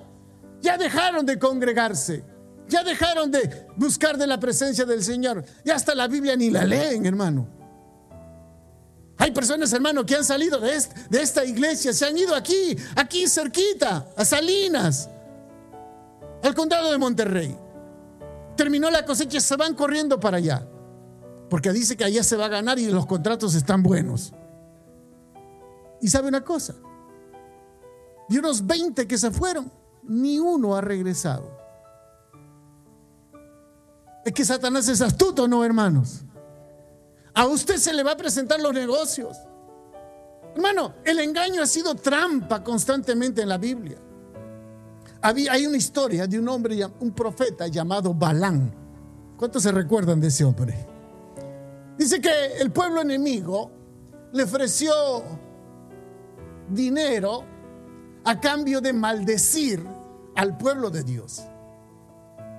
Ya 0.62 0.78
dejaron 0.78 1.26
de 1.26 1.38
congregarse. 1.38 2.24
Ya 2.68 2.84
dejaron 2.84 3.32
de 3.32 3.68
buscar 3.76 4.18
de 4.18 4.28
la 4.28 4.40
presencia 4.40 4.86
del 4.86 5.04
Señor. 5.04 5.44
Ya 5.64 5.76
hasta 5.76 5.96
la 5.96 6.08
Biblia 6.08 6.36
ni 6.36 6.50
la 6.50 6.66
leen, 6.66 7.06
hermano. 7.06 7.57
Hay 9.18 9.32
personas, 9.32 9.74
hermano, 9.74 10.06
que 10.06 10.16
han 10.16 10.24
salido 10.24 10.60
de, 10.60 10.80
de 11.10 11.22
esta 11.22 11.44
iglesia, 11.44 11.92
se 11.92 12.06
han 12.06 12.18
ido 12.18 12.36
aquí, 12.36 12.78
aquí 12.96 13.28
cerquita, 13.28 14.08
a 14.16 14.24
Salinas, 14.24 15.10
al 16.44 16.54
condado 16.54 16.92
de 16.92 16.98
Monterrey. 16.98 17.58
Terminó 18.56 18.90
la 18.92 19.06
cosecha, 19.06 19.40
se 19.40 19.56
van 19.56 19.74
corriendo 19.74 20.20
para 20.20 20.38
allá. 20.38 20.68
Porque 21.50 21.72
dice 21.72 21.96
que 21.96 22.04
allá 22.04 22.24
se 22.24 22.36
va 22.36 22.46
a 22.46 22.50
ganar 22.50 22.78
y 22.78 22.88
los 22.88 23.06
contratos 23.06 23.56
están 23.56 23.82
buenos. 23.82 24.34
Y 26.02 26.10
sabe 26.10 26.28
una 26.28 26.44
cosa, 26.44 26.76
de 28.30 28.40
unos 28.40 28.66
20 28.66 29.08
que 29.08 29.18
se 29.18 29.32
fueron, 29.32 29.72
ni 30.04 30.38
uno 30.38 30.76
ha 30.76 30.82
regresado. 30.82 31.58
Es 34.26 34.34
que 34.34 34.46
Satanás 34.46 34.88
es 34.90 35.02
astuto, 35.02 35.48
¿no, 35.48 35.64
hermanos? 35.64 36.24
A 37.38 37.46
usted 37.46 37.78
se 37.78 37.94
le 37.94 38.02
va 38.02 38.14
a 38.14 38.18
presentar 38.18 38.60
los 38.60 38.74
negocios. 38.74 39.38
Hermano, 40.56 40.96
el 41.06 41.20
engaño 41.20 41.62
ha 41.62 41.68
sido 41.68 41.94
trampa 41.94 42.64
constantemente 42.64 43.44
en 43.44 43.50
la 43.50 43.60
Biblia. 43.60 44.00
Hay 45.22 45.68
una 45.68 45.78
historia 45.78 46.26
de 46.26 46.40
un 46.40 46.50
hombre, 46.50 46.84
un 47.00 47.12
profeta 47.12 47.68
llamado 47.68 48.12
Balán. 48.12 48.74
¿Cuántos 49.38 49.62
se 49.62 49.72
recuerdan 49.72 50.20
de 50.20 50.30
ese 50.30 50.46
hombre? 50.46 50.74
Dice 51.96 52.20
que 52.20 52.58
el 52.60 52.72
pueblo 52.72 53.02
enemigo 53.02 53.70
le 54.34 54.42
ofreció 54.42 54.96
dinero 56.72 57.44
a 58.26 58.40
cambio 58.40 58.82
de 58.82 58.94
maldecir 58.94 59.86
al 60.36 60.58
pueblo 60.58 60.90
de 60.90 61.04
Dios. 61.04 61.44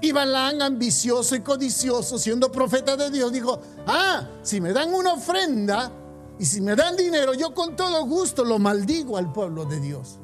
Y 0.00 0.12
Balán, 0.12 0.62
ambicioso 0.62 1.34
y 1.34 1.40
codicioso, 1.40 2.18
siendo 2.18 2.52
profeta 2.52 2.96
de 2.96 3.10
Dios, 3.10 3.32
dijo, 3.32 3.60
ah, 3.86 4.28
si 4.42 4.60
me 4.60 4.72
dan 4.72 4.94
una 4.94 5.14
ofrenda 5.14 5.90
y 6.38 6.44
si 6.44 6.60
me 6.60 6.76
dan 6.76 6.96
dinero, 6.96 7.34
yo 7.34 7.52
con 7.52 7.74
todo 7.74 8.04
gusto 8.06 8.44
lo 8.44 8.58
maldigo 8.60 9.16
al 9.16 9.32
pueblo 9.32 9.64
de 9.64 9.80
Dios. 9.80 10.20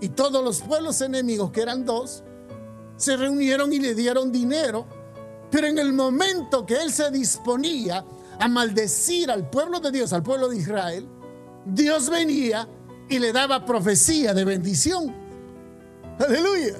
Y 0.00 0.10
todos 0.10 0.44
los 0.44 0.60
pueblos 0.60 1.00
enemigos, 1.00 1.50
que 1.50 1.62
eran 1.62 1.84
dos, 1.84 2.22
se 2.96 3.16
reunieron 3.16 3.72
y 3.72 3.80
le 3.80 3.94
dieron 3.94 4.30
dinero. 4.30 4.86
Pero 5.50 5.66
en 5.66 5.78
el 5.78 5.92
momento 5.92 6.64
que 6.64 6.76
él 6.76 6.92
se 6.92 7.10
disponía 7.10 8.04
a 8.38 8.48
maldecir 8.48 9.30
al 9.30 9.48
pueblo 9.50 9.80
de 9.80 9.90
Dios, 9.90 10.12
al 10.12 10.22
pueblo 10.22 10.48
de 10.48 10.56
Israel, 10.56 11.08
Dios 11.64 12.10
venía 12.10 12.68
y 13.08 13.18
le 13.18 13.32
daba 13.32 13.64
profecía 13.64 14.34
de 14.34 14.44
bendición. 14.44 15.14
Aleluya. 16.18 16.76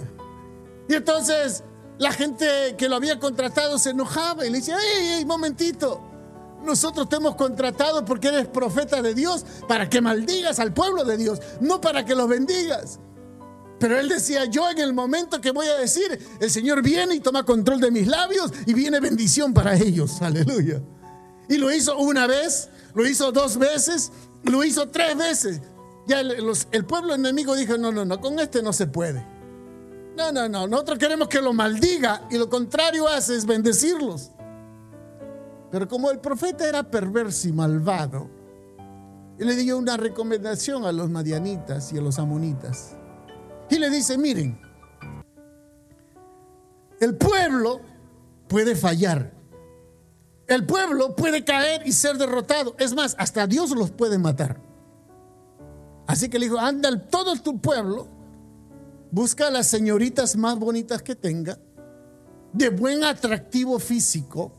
Y 0.89 0.95
entonces 0.95 1.65
la 1.99 2.13
gente 2.13 2.75
que 2.77 2.89
lo 2.89 2.97
había 2.97 3.19
contratado 3.19 3.79
se 3.79 3.91
enojaba 3.91 4.45
y 4.45 4.51
le 4.51 4.59
decía, 4.59 4.77
¡Ey, 4.77 5.09
ey, 5.19 5.25
momentito! 5.25 6.01
Nosotros 6.65 7.09
te 7.09 7.17
hemos 7.17 7.37
contratado 7.37 8.05
porque 8.05 8.29
eres 8.29 8.47
profeta 8.47 9.03
de 9.03 9.15
Dios 9.15 9.45
para 9.69 9.89
que 9.89 10.01
maldigas 10.01 10.59
al 10.59 10.73
pueblo 10.73 11.05
de 11.05 11.19
Dios, 11.19 11.41
no 11.61 11.81
para 11.81 12.05
que 12.05 12.15
los 12.15 12.27
bendigas. 12.27 12.99
Pero 13.79 14.01
él 14.01 14.09
decía, 14.09 14.47
yo 14.47 14.71
en 14.71 14.79
el 14.79 14.95
momento 14.95 15.41
que 15.41 15.51
voy 15.51 15.67
a 15.67 15.77
decir, 15.77 16.19
el 16.41 16.51
Señor 16.51 16.83
viene 16.83 17.17
y 17.17 17.21
toma 17.21 17.45
control 17.45 17.81
de 17.81 17.91
mis 17.91 18.07
labios 18.07 18.51
y 18.67 18.73
viene 18.73 18.99
bendición 18.99 19.53
para 19.53 19.77
ellos. 19.77 20.23
Aleluya. 20.23 20.81
Y 21.49 21.59
lo 21.59 21.71
hizo 21.71 21.99
una 21.99 22.27
vez, 22.27 22.71
lo 22.95 23.07
hizo 23.07 23.31
dos 23.31 23.59
veces, 23.59 24.11
lo 24.45 24.65
hizo 24.65 24.89
tres 24.89 25.19
veces. 25.19 25.61
Ya 26.07 26.21
el, 26.21 26.51
el 26.71 26.85
pueblo 26.87 27.15
enemigo 27.15 27.55
dijo, 27.55 27.77
no, 27.77 27.93
no, 27.93 28.07
no, 28.07 28.21
con 28.21 28.39
este 28.39 28.63
no 28.63 28.73
se 28.73 28.87
puede. 28.87 29.34
No, 30.17 30.31
no, 30.31 30.49
no, 30.49 30.67
nosotros 30.67 30.99
queremos 30.99 31.29
que 31.29 31.41
lo 31.41 31.53
maldiga 31.53 32.23
y 32.31 32.39
lo 32.39 32.49
contrario 32.49 33.09
hace 33.09 33.37
es 33.37 33.45
bendecirlos. 33.45 34.31
Pero 35.71 35.89
como 35.89 36.11
el 36.11 36.21
profeta 36.21 36.69
era 36.69 36.85
perverso 36.85 37.49
y 37.49 37.53
malvado, 37.53 38.31
él 39.39 39.49
le 39.49 39.57
dio 39.57 39.77
una 39.77 39.97
recomendación 39.97 40.85
a 40.85 40.93
los 40.93 41.11
madianitas 41.11 41.93
y 41.93 41.99
a 41.99 42.01
los 42.01 42.21
amonitas. 42.21 42.97
Y 43.69 43.79
le 43.79 43.91
dice, 43.91 44.17
miren, 44.17 44.61
el 47.01 47.17
pueblo 47.17 47.81
puede 48.47 48.77
fallar. 48.77 49.33
El 50.47 50.65
pueblo 50.65 51.17
puede 51.17 51.45
caer 51.45 51.83
y 51.87 51.93
ser 51.93 52.19
derrotado. 52.19 52.77
Es 52.79 52.95
más, 52.95 53.17
hasta 53.19 53.47
Dios 53.47 53.71
los 53.71 53.91
puede 53.91 54.19
matar. 54.19 54.61
Así 56.07 56.29
que 56.29 56.39
le 56.39 56.47
dijo, 56.47 56.59
anda 56.59 56.97
todo 57.09 57.35
tu 57.37 57.59
pueblo, 57.59 58.07
busca 59.15 59.47
a 59.47 59.51
las 59.51 59.69
señoritas 59.69 60.35
más 60.35 60.59
bonitas 60.59 61.01
que 61.01 61.15
tenga, 61.15 61.57
de 62.53 62.69
buen 62.69 63.05
atractivo 63.05 63.79
físico, 63.79 64.53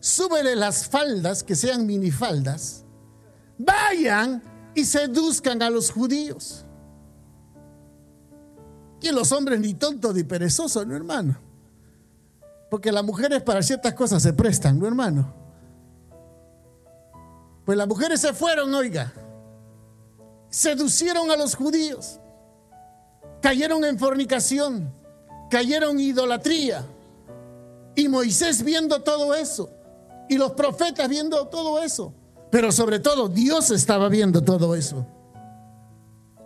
súbele 0.00 0.56
las 0.56 0.88
faldas, 0.88 1.42
que 1.42 1.54
sean 1.54 1.86
minifaldas, 1.86 2.86
vayan 3.58 4.42
y 4.74 4.86
seduzcan 4.86 5.62
a 5.62 5.68
los 5.68 5.90
judíos. 5.90 6.64
Y 9.02 9.10
los 9.10 9.32
hombres 9.32 9.60
ni 9.60 9.74
tontos 9.74 10.14
ni 10.14 10.24
perezosos, 10.24 10.86
no 10.86 10.96
hermano. 10.96 11.38
Porque 12.70 12.90
las 12.90 13.04
mujeres 13.04 13.42
para 13.42 13.62
ciertas 13.62 13.92
cosas 13.92 14.22
se 14.22 14.32
prestan, 14.32 14.78
no 14.78 14.86
hermano. 14.86 15.34
Pues 17.66 17.76
las 17.76 17.86
mujeres 17.86 18.18
se 18.18 18.32
fueron, 18.32 18.74
oiga. 18.74 19.12
Seducieron 20.48 21.30
a 21.30 21.36
los 21.36 21.54
judíos. 21.54 22.18
Cayeron 23.40 23.84
en 23.84 23.98
fornicación. 23.98 24.92
Cayeron 25.50 25.98
en 25.98 26.00
idolatría. 26.00 26.84
Y 27.94 28.08
Moisés 28.08 28.62
viendo 28.62 29.02
todo 29.02 29.34
eso. 29.34 29.70
Y 30.28 30.36
los 30.36 30.52
profetas 30.52 31.08
viendo 31.08 31.46
todo 31.48 31.82
eso. 31.82 32.12
Pero 32.50 32.72
sobre 32.72 33.00
todo 33.00 33.28
Dios 33.28 33.70
estaba 33.70 34.08
viendo 34.08 34.42
todo 34.42 34.74
eso. 34.74 35.06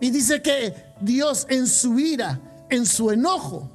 Y 0.01 0.11
dice 0.11 0.43
que 0.43 0.75
Dios 1.01 1.47
en 1.49 1.67
su 1.67 1.99
ira, 1.99 2.41
en 2.71 2.87
su 2.87 3.11
enojo, 3.11 3.71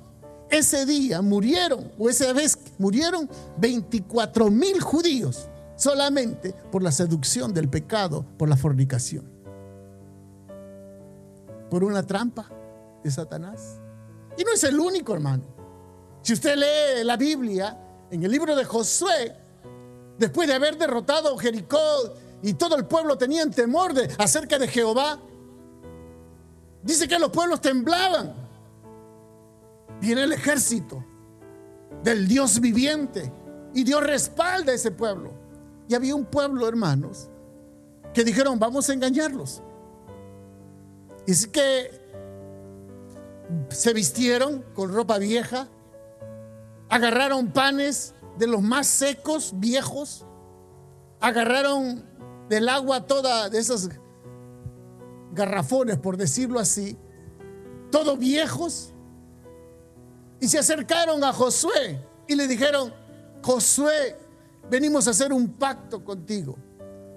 ese 0.49 0.86
día 0.86 1.21
murieron, 1.21 1.91
o 1.97 2.10
esa 2.10 2.34
vez 2.34 2.58
murieron 2.77 3.30
24 3.58 4.49
mil 4.49 4.80
judíos 4.82 5.47
solamente 5.75 6.53
por 6.71 6.82
la 6.84 6.91
seducción 6.91 7.53
del 7.53 7.69
pecado, 7.69 8.25
por 8.38 8.49
la 8.49 8.58
fornicación. 8.58 9.30
Por 11.69 11.84
una 11.84 12.03
trampa 12.03 12.49
Satanás. 13.11 13.79
Y 14.37 14.43
no 14.43 14.51
es 14.53 14.63
el 14.63 14.79
único, 14.79 15.13
hermano. 15.13 15.43
Si 16.21 16.33
usted 16.33 16.55
lee 16.55 17.03
la 17.03 17.17
Biblia, 17.17 17.77
en 18.11 18.23
el 18.23 18.31
libro 18.31 18.55
de 18.55 18.63
Josué, 18.65 19.35
después 20.17 20.47
de 20.47 20.53
haber 20.53 20.77
derrotado 20.77 21.37
Jericó 21.37 21.77
y 22.41 22.53
todo 22.53 22.75
el 22.75 22.85
pueblo 22.85 23.17
tenían 23.17 23.51
temor 23.51 23.93
de, 23.93 24.13
acerca 24.17 24.59
de 24.59 24.67
Jehová, 24.67 25.19
Dice 26.87 27.05
que 27.05 27.19
los 27.19 27.31
pueblos 27.31 27.59
temblaban. 27.59 28.33
Viene 29.99 30.23
el 30.23 30.31
ejército 30.31 31.03
del 32.01 32.29
Dios 32.29 32.61
viviente 32.61 33.29
y 33.73 33.83
Dios 33.83 34.01
respalda 34.01 34.71
a 34.71 34.75
ese 34.75 34.91
pueblo. 34.91 35.31
Y 35.89 35.95
había 35.95 36.15
un 36.15 36.23
pueblo, 36.23 36.65
hermanos, 36.65 37.29
que 38.13 38.23
dijeron, 38.23 38.57
vamos 38.57 38.89
a 38.89 38.93
engañarlos. 38.93 39.61
Y 41.25 41.31
es 41.31 41.45
que 41.45 41.96
se 43.69 43.93
vistieron 43.93 44.63
con 44.73 44.93
ropa 44.93 45.17
vieja, 45.17 45.67
agarraron 46.89 47.51
panes 47.51 48.13
de 48.38 48.47
los 48.47 48.62
más 48.62 48.88
secos, 48.88 49.53
viejos, 49.55 50.25
agarraron 51.19 52.05
del 52.49 52.69
agua 52.69 53.05
toda 53.05 53.49
de 53.49 53.60
esas 53.60 53.89
garrafones, 55.31 55.97
por 55.97 56.17
decirlo 56.17 56.60
así, 56.60 56.97
todos 57.91 58.17
viejos, 58.17 58.93
y 60.39 60.47
se 60.47 60.60
acercaron 60.60 61.23
a 61.23 61.33
Josué 61.33 61.99
y 62.27 62.36
le 62.36 62.47
dijeron, 62.47 62.93
Josué, 63.43 64.15
venimos 64.69 65.07
a 65.07 65.12
hacer 65.12 65.33
un 65.33 65.53
pacto 65.53 66.03
contigo, 66.03 66.57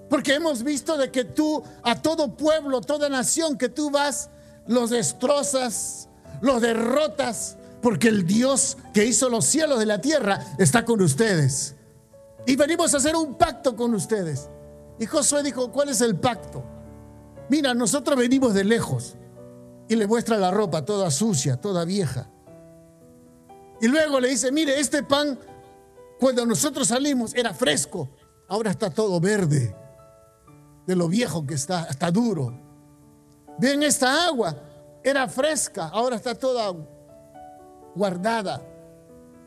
porque 0.09 0.35
hemos 0.35 0.63
visto 0.63 0.97
de 0.97 1.11
que 1.11 1.23
tú 1.23 1.63
a 1.83 2.01
todo 2.01 2.35
pueblo, 2.35 2.81
toda 2.81 3.09
nación 3.09 3.57
que 3.57 3.69
tú 3.69 3.91
vas, 3.91 4.29
los 4.67 4.89
destrozas, 4.89 6.09
los 6.41 6.61
derrotas, 6.61 7.57
porque 7.81 8.09
el 8.09 8.25
Dios 8.25 8.77
que 8.93 9.05
hizo 9.05 9.29
los 9.29 9.45
cielos 9.45 9.79
de 9.79 9.85
la 9.85 10.01
tierra 10.01 10.39
está 10.57 10.83
con 10.85 11.01
ustedes. 11.01 11.75
Y 12.45 12.55
venimos 12.55 12.93
a 12.93 12.97
hacer 12.97 13.15
un 13.15 13.37
pacto 13.37 13.75
con 13.75 13.93
ustedes. 13.93 14.49
Y 14.99 15.05
Josué 15.05 15.43
dijo, 15.43 15.71
¿cuál 15.71 15.89
es 15.89 16.01
el 16.01 16.15
pacto? 16.15 16.63
Mira, 17.49 17.73
nosotros 17.73 18.17
venimos 18.17 18.53
de 18.53 18.63
lejos. 18.63 19.15
Y 19.87 19.95
le 19.95 20.07
muestra 20.07 20.37
la 20.37 20.51
ropa 20.51 20.85
toda 20.85 21.11
sucia, 21.11 21.57
toda 21.57 21.85
vieja. 21.85 22.29
Y 23.81 23.87
luego 23.87 24.19
le 24.19 24.29
dice, 24.29 24.51
mire, 24.51 24.79
este 24.79 25.03
pan, 25.03 25.37
cuando 26.19 26.45
nosotros 26.45 26.87
salimos, 26.87 27.33
era 27.35 27.53
fresco. 27.53 28.09
Ahora 28.47 28.71
está 28.71 28.89
todo 28.89 29.19
verde. 29.19 29.75
De 30.85 30.95
lo 30.95 31.07
viejo 31.07 31.45
que 31.45 31.55
está, 31.55 31.85
está 31.85 32.11
duro. 32.11 32.53
Ven 33.57 33.83
esta 33.83 34.25
agua, 34.25 34.55
era 35.03 35.27
fresca, 35.27 35.87
ahora 35.87 36.15
está 36.15 36.35
toda 36.35 36.73
guardada. 37.95 38.61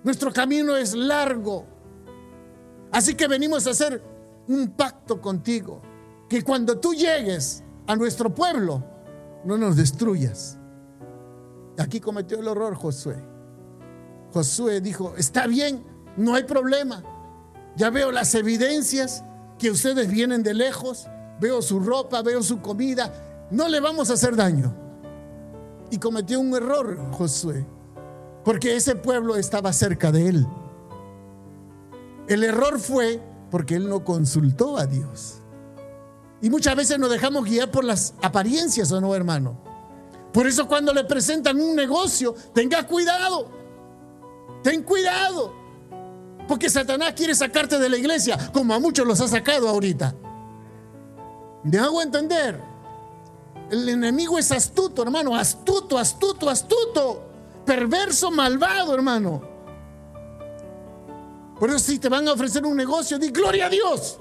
Nuestro 0.03 0.33
camino 0.33 0.77
es 0.77 0.95
largo. 0.95 1.64
Así 2.93 3.14
que 3.14 3.27
venimos 3.27 3.67
a 3.67 3.71
hacer 3.71 4.03
un 4.49 4.69
pacto 4.71 5.21
contigo. 5.21 5.81
Que 6.29 6.43
cuando 6.43 6.79
tú 6.79 6.95
llegues 6.95 7.62
a 7.87 7.97
nuestro 7.97 8.35
pueblo, 8.35 8.83
no 9.45 9.57
nos 9.57 9.77
destruyas. 9.77 10.59
Aquí 11.79 12.01
cometió 12.01 12.38
el 12.38 12.49
horror 12.49 12.75
Josué. 12.75 13.17
Josué 14.33 14.81
dijo, 14.81 15.14
está 15.17 15.47
bien, 15.47 15.85
no 16.17 16.35
hay 16.35 16.45
problema. 16.45 17.03
Ya 17.77 17.90
veo 17.90 18.12
las 18.12 18.35
evidencias 18.35 19.25
que 19.59 19.71
ustedes 19.71 20.11
vienen 20.11 20.43
de 20.43 20.55
lejos, 20.55 21.07
veo 21.40 21.62
su 21.62 21.81
ropa, 21.81 22.23
veo 22.23 22.43
su 22.43 22.61
comida, 22.61 23.47
no 23.51 23.69
le 23.69 23.81
vamos 23.81 24.11
a 24.11 24.14
hacer 24.14 24.37
daño. 24.37 24.84
Y 25.90 25.99
cometió 25.99 26.40
un 26.40 26.55
error 26.55 26.99
Josué, 27.12 27.66
porque 28.44 28.77
ese 28.77 28.97
pueblo 28.97 29.37
estaba 29.37 29.73
cerca 29.73 30.11
de 30.11 30.29
él. 30.29 30.47
El 32.27 32.42
error 32.42 32.79
fue 32.79 33.20
porque 33.51 33.77
él 33.77 33.88
no 33.88 34.05
consultó 34.05 34.77
a 34.77 34.87
Dios. 34.87 35.40
Y 36.40 36.51
muchas 36.51 36.75
veces 36.77 36.99
nos 36.99 37.11
dejamos 37.11 37.44
guiar 37.44 37.70
por 37.70 37.85
las 37.85 38.14
apariencias, 38.20 38.90
¿o 38.92 39.01
no, 39.01 39.14
hermano? 39.14 39.59
Por 40.33 40.47
eso 40.47 40.66
cuando 40.66 40.92
le 40.92 41.05
presentan 41.05 41.61
un 41.61 41.77
negocio, 41.77 42.35
tenga 42.53 42.87
cuidado. 42.87 43.49
Ten 44.62 44.83
cuidado. 44.83 45.55
Porque 46.49 46.68
Satanás 46.68 47.14
quiere 47.14 47.35
sacarte 47.35 47.79
de 47.79 47.88
la 47.88 47.97
iglesia, 47.97 48.51
como 48.53 48.75
a 48.75 48.81
muchos 48.81 49.07
los 49.07 49.20
ha 49.20 49.29
sacado 49.29 49.68
ahorita. 49.68 50.14
¿Me 51.62 51.79
hago 51.79 52.03
entender? 52.03 52.61
El 53.75 53.89
enemigo 53.89 54.39
es 54.39 54.53
astuto, 54.53 55.03
hermano. 55.03 55.35
Astuto, 55.35 55.99
astuto, 55.99 56.49
astuto. 56.49 57.25
Perverso, 57.67 58.31
malvado, 58.31 58.95
hermano. 58.95 59.43
Por 61.59 61.71
eso 61.71 61.81
si 61.81 61.99
te 61.99 62.09
van 62.09 62.29
a 62.29 62.35
ofrecer 62.35 62.65
un 62.65 62.77
negocio, 62.77 63.19
di 63.19 63.31
gloria 63.31 63.67
a 63.67 63.71
Dios. 63.71 64.21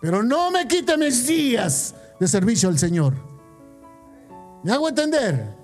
Pero 0.00 0.22
no 0.22 0.52
me 0.52 0.68
quite 0.68 0.96
mis 0.96 1.26
días 1.26 1.96
de 2.20 2.28
servicio 2.28 2.68
al 2.68 2.78
Señor. 2.78 3.14
¿Me 4.62 4.70
hago 4.70 4.88
entender? 4.88 5.56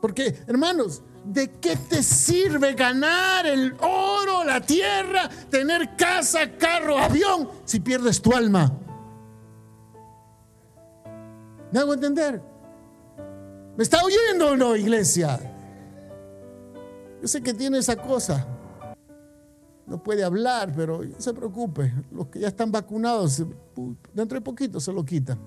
Porque, 0.00 0.42
hermanos, 0.48 1.00
¿de 1.24 1.60
qué 1.60 1.76
te 1.76 2.02
sirve 2.02 2.72
ganar 2.72 3.46
el 3.46 3.76
oro, 3.78 4.42
la 4.42 4.60
tierra, 4.60 5.30
tener 5.48 5.94
casa, 5.94 6.50
carro, 6.58 6.98
avión, 6.98 7.48
si 7.64 7.78
pierdes 7.78 8.20
tu 8.20 8.34
alma? 8.34 8.72
¿Me 11.72 11.78
hago 11.78 11.94
entender? 11.94 12.42
¿Me 13.76 13.82
está 13.82 14.02
oyendo 14.02 14.50
o 14.50 14.56
no, 14.56 14.76
iglesia? 14.76 15.38
Yo 17.22 17.28
sé 17.28 17.42
que 17.42 17.54
tiene 17.54 17.78
esa 17.78 17.96
cosa. 17.96 18.46
No 19.86 20.02
puede 20.02 20.22
hablar, 20.22 20.72
pero 20.74 21.02
no 21.02 21.20
se 21.20 21.34
preocupe. 21.34 21.92
Los 22.12 22.28
que 22.28 22.40
ya 22.40 22.48
están 22.48 22.70
vacunados, 22.70 23.42
dentro 24.14 24.38
de 24.38 24.40
poquito 24.40 24.80
se 24.80 24.92
lo 24.92 25.04
quitan. 25.04 25.38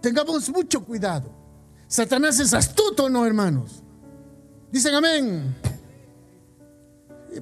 Tengamos 0.00 0.48
mucho 0.50 0.84
cuidado. 0.84 1.30
Satanás 1.86 2.38
es 2.40 2.54
astuto, 2.54 3.08
¿no, 3.08 3.26
hermanos? 3.26 3.82
Dicen 4.70 4.94
amén. 4.94 5.56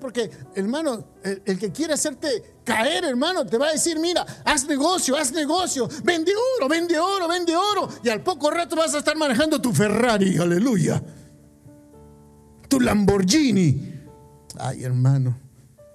Porque, 0.00 0.30
hermano, 0.54 1.04
el, 1.22 1.58
que 1.58 1.72
quiere 1.72 1.94
hacerte 1.94 2.58
caer, 2.64 3.04
hermano, 3.04 3.46
te 3.46 3.56
va 3.56 3.68
a 3.68 3.72
decir, 3.72 3.98
mira, 3.98 4.26
haz 4.44 4.66
negocio, 4.66 5.16
haz 5.16 5.32
negocio, 5.32 5.88
vende 6.04 6.32
oro, 6.56 6.68
vende 6.68 6.98
oro, 6.98 7.28
vende 7.28 7.56
oro. 7.56 7.88
Y 8.02 8.08
al 8.08 8.22
poco 8.22 8.50
rato 8.50 8.76
vas 8.76 8.94
a 8.94 8.98
estar 8.98 9.16
manejando 9.16 9.60
tu 9.60 9.72
Ferrari, 9.72 10.36
aleluya. 10.36 11.02
Tu 12.68 12.80
Lamborghini. 12.80 13.94
Ay, 14.58 14.84
hermano, 14.84 15.38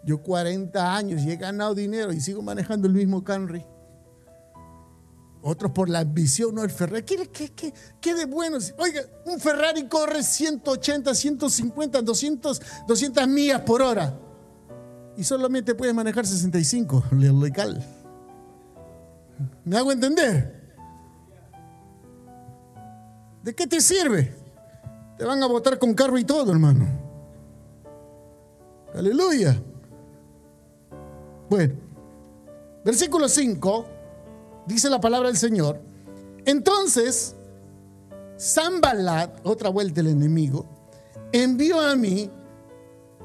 yo 0.05 0.21
40 0.21 0.95
años 0.95 1.21
y 1.21 1.31
he 1.31 1.35
ganado 1.35 1.75
dinero 1.75 2.11
y 2.13 2.19
sigo 2.19 2.41
manejando 2.41 2.87
el 2.87 2.93
mismo 2.93 3.23
Camry. 3.23 3.63
Otros 5.45 5.73
por 5.73 5.89
la 5.89 5.99
ambición, 5.99 6.55
no 6.55 6.63
el 6.63 6.69
Ferrari. 6.69 7.03
¿Qué, 7.03 7.73
qué, 7.99 8.13
de 8.15 8.25
bueno? 8.25 8.59
Oiga, 8.77 9.01
un 9.25 9.41
Ferrari 9.41 9.89
corre 9.89 10.23
180, 10.23 11.13
150, 11.13 12.01
200, 12.01 12.61
200 12.87 13.27
millas 13.27 13.59
por 13.61 13.81
hora. 13.81 14.17
Y 15.17 15.23
solamente 15.25 15.75
puede 15.75 15.91
manejar 15.91 16.25
65, 16.25 17.03
legal. 17.11 17.85
¿Me 19.65 19.75
hago 19.75 19.91
entender? 19.91 20.63
¿De 23.43 23.53
qué 23.53 23.67
te 23.67 23.81
sirve? 23.81 24.33
Te 25.17 25.25
van 25.25 25.43
a 25.43 25.47
votar 25.47 25.77
con 25.77 25.93
carro 25.93 26.17
y 26.17 26.23
todo, 26.23 26.53
hermano. 26.53 26.87
Aleluya. 28.95 29.61
Bueno, 31.49 31.73
versículo 32.85 33.27
5 33.27 33.92
dice 34.65 34.89
la 34.89 34.99
palabra 34.99 35.27
del 35.29 35.37
Señor. 35.37 35.81
Entonces, 36.45 37.35
Zambalat, 38.39 39.45
otra 39.45 39.69
vuelta 39.69 40.01
el 40.01 40.07
enemigo, 40.07 40.65
envió 41.31 41.79
a 41.79 41.95
mí 41.95 42.29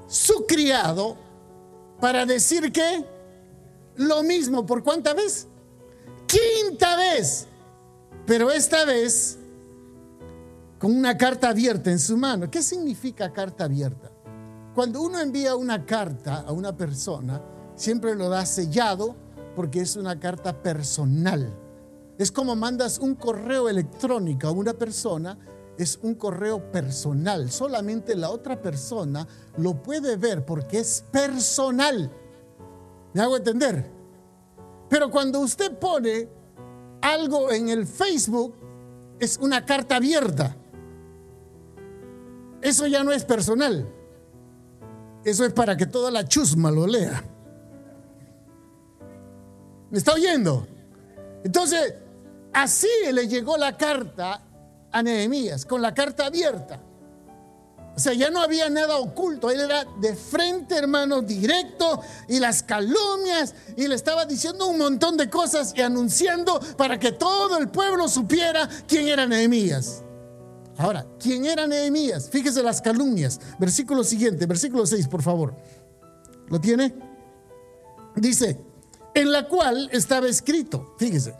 su 0.07 0.47
criado 0.47 1.17
para 2.01 2.25
decir 2.25 2.73
que 2.73 3.05
lo 3.97 4.23
mismo, 4.23 4.65
¿por 4.65 4.83
cuánta 4.83 5.15
vez? 5.15 5.47
Quinta 6.27 6.97
vez. 6.97 7.47
Pero 8.27 8.51
esta 8.51 8.85
vez 8.85 9.39
con 10.79 10.97
una 10.97 11.19
carta 11.19 11.49
abierta 11.49 11.91
en 11.91 11.99
su 11.99 12.17
mano. 12.17 12.51
¿Qué 12.51 12.63
significa 12.63 13.33
carta 13.33 13.65
abierta? 13.65 14.11
Cuando 14.75 15.03
uno 15.03 15.19
envía 15.19 15.57
una 15.57 15.85
carta 15.85 16.45
a 16.47 16.53
una 16.53 16.77
persona, 16.77 17.43
siempre 17.75 18.15
lo 18.15 18.29
da 18.29 18.47
sellado 18.47 19.17
porque 19.59 19.81
es 19.81 19.97
una 19.97 20.21
carta 20.21 20.63
personal. 20.63 21.53
Es 22.17 22.31
como 22.31 22.55
mandas 22.55 23.01
un 23.01 23.17
correo 23.17 23.69
electrónico 23.69 24.47
a 24.47 24.53
una 24.53 24.73
persona, 24.73 25.37
es 25.77 25.99
un 26.01 26.15
correo 26.15 26.71
personal. 26.71 27.51
Solamente 27.51 28.15
la 28.15 28.31
otra 28.31 28.63
persona 28.63 29.27
lo 29.57 29.83
puede 29.83 30.15
ver 30.15 30.45
porque 30.47 30.79
es 30.79 31.05
personal. 31.11 32.09
¿Me 33.13 33.21
hago 33.21 33.37
entender? 33.37 33.91
Pero 34.89 35.11
cuando 35.11 35.41
usted 35.41 35.77
pone 35.77 36.29
algo 37.01 37.51
en 37.51 37.69
el 37.69 37.85
Facebook, 37.85 38.55
es 39.19 39.39
una 39.39 39.67
carta 39.67 39.97
abierta. 39.97 40.57
Eso 42.63 42.87
ya 42.87 43.03
no 43.03 43.11
es 43.11 43.25
personal. 43.25 43.93
Eso 45.25 45.45
es 45.45 45.53
para 45.53 45.77
que 45.77 45.87
toda 45.87 46.13
la 46.13 46.29
chusma 46.29 46.71
lo 46.71 46.87
lea. 46.87 47.25
¿Me 49.91 49.99
está 49.99 50.13
oyendo? 50.15 50.67
Entonces, 51.45 51.95
así 52.53 52.89
le 53.13 53.27
llegó 53.27 53.57
la 53.57 53.77
carta 53.77 54.43
a 54.91 55.03
Nehemías, 55.03 55.65
con 55.65 55.81
la 55.81 55.95
carta 55.95 56.27
abierta. 56.27 56.81
O 57.99 58.01
sea, 58.01 58.13
ya 58.13 58.31
no 58.31 58.41
había 58.41 58.71
nada 58.71 58.97
oculto. 58.99 59.51
Él 59.51 59.59
era 59.59 59.85
de 60.01 60.15
frente, 60.15 60.77
hermano, 60.77 61.21
directo. 61.21 62.01
Y 62.29 62.39
las 62.39 62.63
calumnias. 62.63 63.57
Y 63.77 63.89
le 63.89 63.97
estaba 63.97 64.25
diciendo 64.25 64.69
un 64.69 64.79
montón 64.79 65.17
de 65.17 65.29
cosas 65.29 65.73
y 65.77 65.81
anunciando 65.81 66.61
para 66.77 67.01
que 67.01 67.11
todo 67.11 67.59
el 67.59 67.71
pueblo 67.71 68.07
supiera 68.07 68.69
quién 68.87 69.09
era 69.09 69.27
Nehemías. 69.27 70.05
Ahora, 70.77 71.05
¿quién 71.19 71.45
era 71.45 71.67
Nehemías? 71.67 72.31
Fíjese 72.31 72.63
las 72.63 72.81
calumnias. 72.81 73.41
Versículo 73.59 74.05
siguiente, 74.05 74.47
versículo 74.47 74.87
6, 74.87 75.09
por 75.09 75.23
favor. 75.23 75.57
¿Lo 76.47 76.61
tiene? 76.61 76.95
Dice, 78.15 78.61
en 79.19 79.33
la 79.33 79.49
cual 79.49 79.89
estaba 79.93 80.29
escrito, 80.29 80.95
fíjese, 80.97 81.35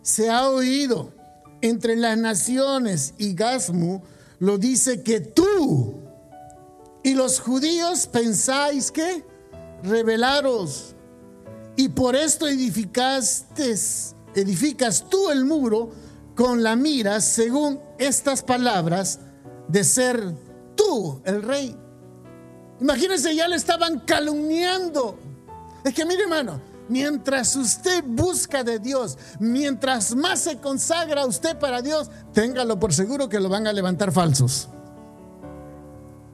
se 0.00 0.30
ha 0.30 0.48
oído 0.48 1.12
entre 1.60 1.96
las 1.96 2.16
naciones 2.16 3.14
y 3.18 3.34
Gasmu 3.34 4.00
lo 4.38 4.58
dice 4.58 5.02
que 5.02 5.20
tú 5.20 5.94
y 7.02 7.14
los 7.14 7.40
judíos 7.40 8.06
pensáis 8.06 8.92
que 8.92 9.24
revelaros 9.82 10.94
y 11.74 11.88
por 11.88 12.14
esto 12.14 12.46
edificaste, 12.46 13.74
edificas 14.36 15.08
tú 15.10 15.30
el 15.30 15.44
muro 15.44 15.90
con 16.36 16.62
la 16.62 16.76
mira 16.76 17.20
según 17.20 17.80
estas 17.98 18.42
palabras 18.42 19.18
de 19.66 19.82
ser 19.82 20.32
tú 20.76 21.20
el 21.24 21.42
rey. 21.42 21.76
Imagínense, 22.80 23.34
ya 23.34 23.48
le 23.48 23.56
estaban 23.56 23.98
calumniando. 24.00 25.31
Es 25.84 25.94
que 25.94 26.04
mire 26.04 26.22
hermano, 26.22 26.60
mientras 26.88 27.56
usted 27.56 28.04
busca 28.06 28.62
de 28.62 28.78
Dios, 28.78 29.18
mientras 29.38 30.14
más 30.14 30.40
se 30.40 30.58
consagra 30.58 31.26
usted 31.26 31.58
para 31.58 31.82
Dios, 31.82 32.10
téngalo 32.32 32.78
por 32.78 32.92
seguro 32.92 33.28
que 33.28 33.40
lo 33.40 33.48
van 33.48 33.66
a 33.66 33.72
levantar 33.72 34.12
falsos. 34.12 34.68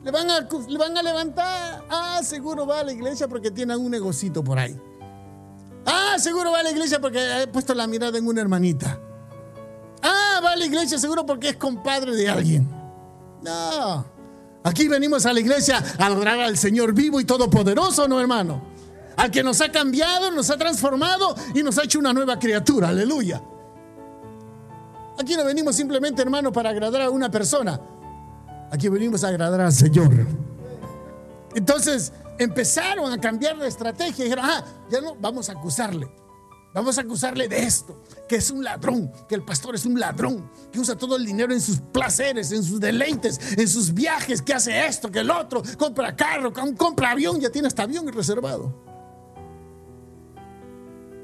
Le 0.04 0.10
van 0.10 0.30
a, 0.30 0.40
le 0.40 0.78
van 0.78 0.96
a 0.96 1.02
levantar, 1.02 1.84
ah, 1.90 2.20
seguro 2.22 2.66
va 2.66 2.80
a 2.80 2.84
la 2.84 2.92
iglesia 2.92 3.28
porque 3.28 3.50
tiene 3.50 3.76
un 3.76 3.90
negocito 3.90 4.42
por 4.42 4.58
ahí. 4.58 4.78
Ah, 5.86 6.16
seguro 6.18 6.52
va 6.52 6.60
a 6.60 6.62
la 6.62 6.70
iglesia 6.70 7.00
porque 7.00 7.42
he 7.42 7.46
puesto 7.46 7.74
la 7.74 7.86
mirada 7.86 8.18
en 8.18 8.26
una 8.26 8.40
hermanita. 8.40 8.98
Ah, 10.02 10.40
va 10.44 10.52
a 10.52 10.56
la 10.56 10.66
iglesia 10.66 10.98
seguro 10.98 11.24
porque 11.24 11.50
es 11.50 11.56
compadre 11.56 12.14
de 12.14 12.28
alguien. 12.28 12.68
No. 13.42 14.04
Aquí 14.64 14.88
venimos 14.88 15.24
a 15.24 15.32
la 15.32 15.40
iglesia 15.40 15.82
a 15.98 16.06
adorar 16.06 16.38
al 16.40 16.58
Señor 16.58 16.92
vivo 16.92 17.20
y 17.20 17.24
todopoderoso, 17.24 18.06
¿no, 18.06 18.20
hermano? 18.20 18.62
Al 19.18 19.32
que 19.32 19.42
nos 19.42 19.60
ha 19.60 19.70
cambiado, 19.72 20.30
nos 20.30 20.48
ha 20.48 20.56
transformado 20.56 21.34
y 21.52 21.64
nos 21.64 21.76
ha 21.76 21.84
hecho 21.84 21.98
una 21.98 22.12
nueva 22.12 22.38
criatura. 22.38 22.90
Aleluya. 22.90 23.42
Aquí 25.18 25.34
no 25.34 25.44
venimos 25.44 25.74
simplemente, 25.74 26.22
hermano, 26.22 26.52
para 26.52 26.70
agradar 26.70 27.02
a 27.02 27.10
una 27.10 27.28
persona. 27.28 27.80
Aquí 28.70 28.88
venimos 28.88 29.24
a 29.24 29.28
agradar 29.28 29.60
al 29.60 29.72
Señor. 29.72 30.08
Entonces 31.52 32.12
empezaron 32.38 33.12
a 33.12 33.20
cambiar 33.20 33.58
de 33.58 33.66
estrategia 33.66 34.24
dijeron, 34.24 34.44
ah, 34.46 34.64
ya 34.88 35.00
no, 35.00 35.16
vamos 35.16 35.48
a 35.48 35.52
acusarle. 35.52 36.08
Vamos 36.72 36.96
a 36.98 37.00
acusarle 37.00 37.48
de 37.48 37.64
esto, 37.64 38.04
que 38.28 38.36
es 38.36 38.52
un 38.52 38.62
ladrón, 38.62 39.10
que 39.28 39.34
el 39.34 39.42
pastor 39.42 39.74
es 39.74 39.84
un 39.84 39.98
ladrón, 39.98 40.48
que 40.70 40.78
usa 40.78 40.96
todo 40.96 41.16
el 41.16 41.26
dinero 41.26 41.52
en 41.52 41.60
sus 41.60 41.80
placeres, 41.80 42.52
en 42.52 42.62
sus 42.62 42.78
deleites, 42.78 43.40
en 43.56 43.66
sus 43.66 43.92
viajes, 43.92 44.42
que 44.42 44.54
hace 44.54 44.86
esto, 44.86 45.10
que 45.10 45.20
el 45.20 45.30
otro, 45.30 45.62
compra 45.76 46.14
carro, 46.14 46.52
compra 46.52 47.10
avión, 47.10 47.40
ya 47.40 47.50
tiene 47.50 47.66
hasta 47.66 47.82
avión 47.82 48.06
reservado. 48.12 48.86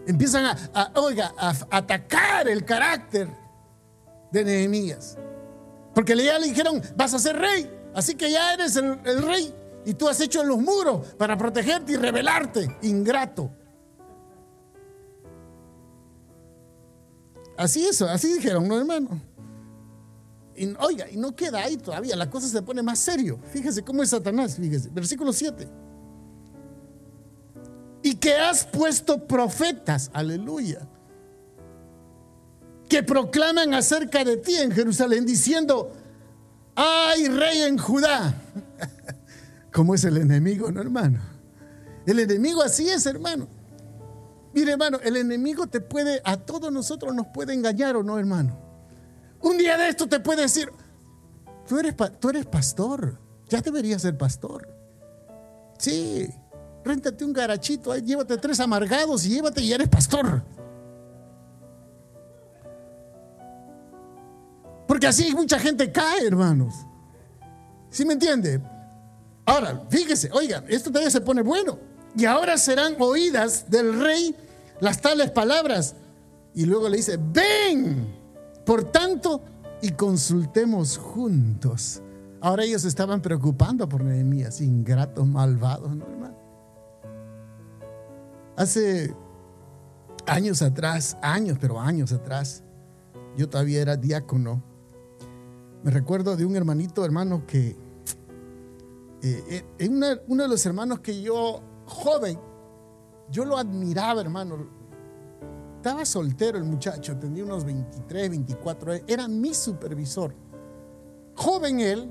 Empiezan 0.07 0.57
a, 0.75 0.93
oiga, 0.97 1.33
a, 1.39 1.55
atacar 1.71 2.49
el 2.49 2.65
carácter 2.65 3.29
de 4.31 4.45
Nehemías. 4.45 5.17
Porque 5.95 6.17
ya 6.17 6.39
le 6.39 6.49
dijeron, 6.49 6.83
vas 6.97 7.15
a 7.15 7.19
ser 7.19 7.37
rey, 7.37 7.71
así 7.95 8.15
que 8.15 8.31
ya 8.31 8.53
eres 8.53 8.77
el, 8.77 9.23
rey 9.23 9.55
y 9.87 9.95
tú 9.95 10.09
has 10.09 10.21
hecho 10.21 10.43
los 10.43 10.59
muros 10.59 11.15
para 11.15 11.39
protegerte 11.39 11.93
y 11.93 11.97
rebelarte, 11.97 12.77
ingrato. 12.83 13.51
Así 17.57 17.87
es, 17.87 18.03
así 18.03 18.35
dijeron, 18.35 18.67
no 18.67 18.77
hermano. 18.77 19.23
Y, 20.57 20.75
oiga, 20.81 21.09
y 21.09 21.17
no 21.17 21.35
queda 21.35 21.61
ahí 21.61 21.77
todavía, 21.77 22.17
la 22.17 22.29
cosa 22.29 22.49
se 22.49 22.61
pone 22.63 22.83
más 22.83 22.99
serio. 22.99 23.39
Fíjese 23.53 23.83
cómo 23.83 24.03
es 24.03 24.11
Satanás, 24.11 24.57
fíjese, 24.57 24.91
versículo 24.91 25.33
7. 25.33 25.84
Que 28.25 28.35
has 28.35 28.65
puesto 28.65 29.27
profetas, 29.27 30.11
aleluya, 30.15 30.89
que 32.89 33.03
proclaman 33.03 33.75
acerca 33.75 34.25
de 34.25 34.39
ti 34.39 34.55
en 34.55 34.71
Jerusalén, 34.73 35.27
diciendo, 35.27 35.93
hay 36.75 37.29
rey 37.29 37.61
en 37.65 37.77
Judá. 37.77 38.35
¿Cómo 39.75 39.95
es 39.95 40.05
el 40.05 40.17
enemigo, 40.17 40.73
no 40.73 40.81
hermano? 40.81 41.21
El 42.07 42.19
enemigo 42.19 42.63
así 42.63 42.89
es, 42.89 43.05
hermano. 43.05 43.47
Mire, 44.55 44.73
hermano, 44.73 45.01
el 45.05 45.19
enemigo 45.19 45.67
te 45.67 45.83
puede, 45.83 46.23
a 46.25 46.39
todos 46.39 46.73
nosotros 46.73 47.15
nos 47.15 47.27
puede 47.27 47.53
engañar 47.53 47.95
o 47.95 48.03
no, 48.03 48.19
hermano. 48.19 48.59
Un 49.43 49.59
día 49.59 49.77
de 49.77 49.91
esto 49.91 50.09
te 50.09 50.19
puede 50.19 50.41
decir, 50.41 50.71
tú 51.69 51.79
eres, 51.79 51.95
tú 52.21 52.31
eres 52.31 52.47
pastor, 52.47 53.21
ya 53.51 53.61
deberías 53.61 54.01
ser 54.01 54.17
pastor. 54.17 54.67
Sí, 55.77 56.31
réntate 56.85 57.25
un 57.25 57.33
garachito, 57.33 57.97
llévate 57.97 58.37
tres 58.39 58.61
amargados 58.61 59.25
y 59.25 59.31
llévate 59.31 59.63
y 59.63 59.73
eres 59.73 59.89
pastor. 59.89 60.43
Porque 64.87 65.07
así 65.07 65.35
mucha 65.35 65.59
gente 65.59 65.91
cae, 65.91 66.27
hermanos. 66.27 66.75
¿Sí 67.91 68.05
me 68.05 68.13
entiende? 68.13 68.61
Ahora, 69.47 69.83
fíjese, 69.89 70.31
oigan, 70.33 70.65
esto 70.69 70.91
todavía 70.91 71.11
se 71.11 71.21
pone 71.21 71.43
bueno. 71.43 71.79
Y 72.17 72.27
ahora 72.27 72.57
serán 72.59 72.97
oídas 72.99 73.71
del 73.71 74.01
rey 74.01 74.37
las 74.81 75.01
tales 75.01 75.31
palabras. 75.31 75.97
Y 76.55 76.67
luego 76.67 76.89
le 76.89 76.99
dice, 76.99 77.19
ven, 77.19 78.15
por 78.65 78.91
tanto, 78.93 79.43
y 79.83 79.91
consultemos 79.91 80.97
juntos. 80.97 82.01
Ahora 82.41 82.65
ellos 82.65 82.85
estaban 82.85 83.21
preocupando 83.21 83.89
por 83.89 84.05
Nehemías, 84.05 84.61
ingratos, 84.61 85.27
malvados, 85.27 85.95
¿no, 85.95 86.05
hermano? 86.05 86.34
Hace 88.57 89.15
años 90.27 90.63
atrás, 90.63 91.17
años, 91.23 91.59
pero 91.61 91.81
años 91.81 92.13
atrás, 92.13 92.63
yo 93.37 93.49
todavía 93.49 93.81
era 93.83 93.97
diácono. 93.97 94.63
Me 95.83 95.91
recuerdo 95.91 96.37
de 96.37 96.45
un 96.45 96.57
hermanito, 96.57 97.05
hermano, 97.05 97.47
que 97.47 97.77
eh, 99.23 99.65
eh 99.79 99.89
uno 100.29 100.43
de 100.43 100.49
los 100.49 100.65
hermanos 100.67 101.01
que 101.01 101.21
yo, 101.21 101.61
joven, 101.85 102.39
yo 103.31 103.45
lo 103.45 103.59
admiraba, 103.59 104.21
hermano. 104.21 104.85
Estaba 105.77 106.05
soltero 106.05 106.57
el 106.57 106.65
muchacho, 106.65 107.19
tenía 107.19 107.45
unos 107.45 107.65
23, 107.65 108.31
24 108.31 108.93
años. 108.93 109.05
Era 109.07 109.29
mi 109.29 109.53
supervisor. 109.53 110.35
Joven 111.35 111.81
él, 111.81 112.11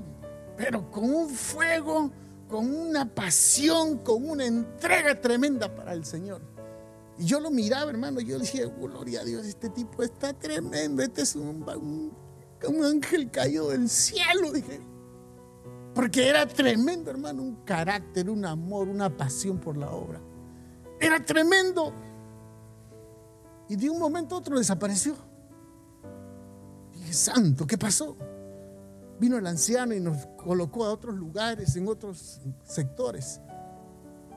pero 0.56 0.90
con 0.90 1.04
un 1.04 1.28
fuego, 1.28 2.10
con 2.54 2.72
una 2.72 3.12
pasión, 3.12 3.98
con 3.98 4.30
una 4.30 4.46
entrega 4.46 5.20
tremenda 5.20 5.74
para 5.74 5.92
el 5.92 6.04
Señor. 6.04 6.40
Y 7.18 7.24
yo 7.24 7.40
lo 7.40 7.50
miraba, 7.50 7.90
hermano, 7.90 8.20
yo 8.20 8.38
decía, 8.38 8.68
oh, 8.68 8.86
gloria 8.86 9.22
a 9.22 9.24
Dios, 9.24 9.44
este 9.44 9.70
tipo 9.70 10.04
está 10.04 10.32
tremendo, 10.34 11.02
este 11.02 11.22
es 11.22 11.34
un, 11.34 11.68
un, 11.68 12.16
un 12.68 12.84
ángel 12.84 13.28
caído 13.32 13.70
del 13.70 13.88
cielo, 13.88 14.52
dije. 14.52 14.80
Porque 15.96 16.28
era 16.28 16.46
tremendo, 16.46 17.10
hermano, 17.10 17.42
un 17.42 17.56
carácter, 17.64 18.30
un 18.30 18.44
amor, 18.44 18.86
una 18.86 19.16
pasión 19.16 19.58
por 19.58 19.76
la 19.76 19.90
obra. 19.90 20.20
Era 21.00 21.24
tremendo. 21.24 21.92
Y 23.68 23.74
de 23.74 23.90
un 23.90 23.98
momento 23.98 24.36
a 24.36 24.38
otro 24.38 24.56
desapareció. 24.56 25.16
Dije, 26.92 27.14
santo, 27.14 27.66
¿qué 27.66 27.76
pasó? 27.76 28.16
Vino 29.18 29.38
el 29.38 29.46
anciano 29.46 29.94
y 29.94 30.00
nos 30.00 30.26
colocó 30.36 30.84
a 30.84 30.92
otros 30.92 31.14
lugares, 31.14 31.76
en 31.76 31.88
otros 31.88 32.40
sectores. 32.64 33.40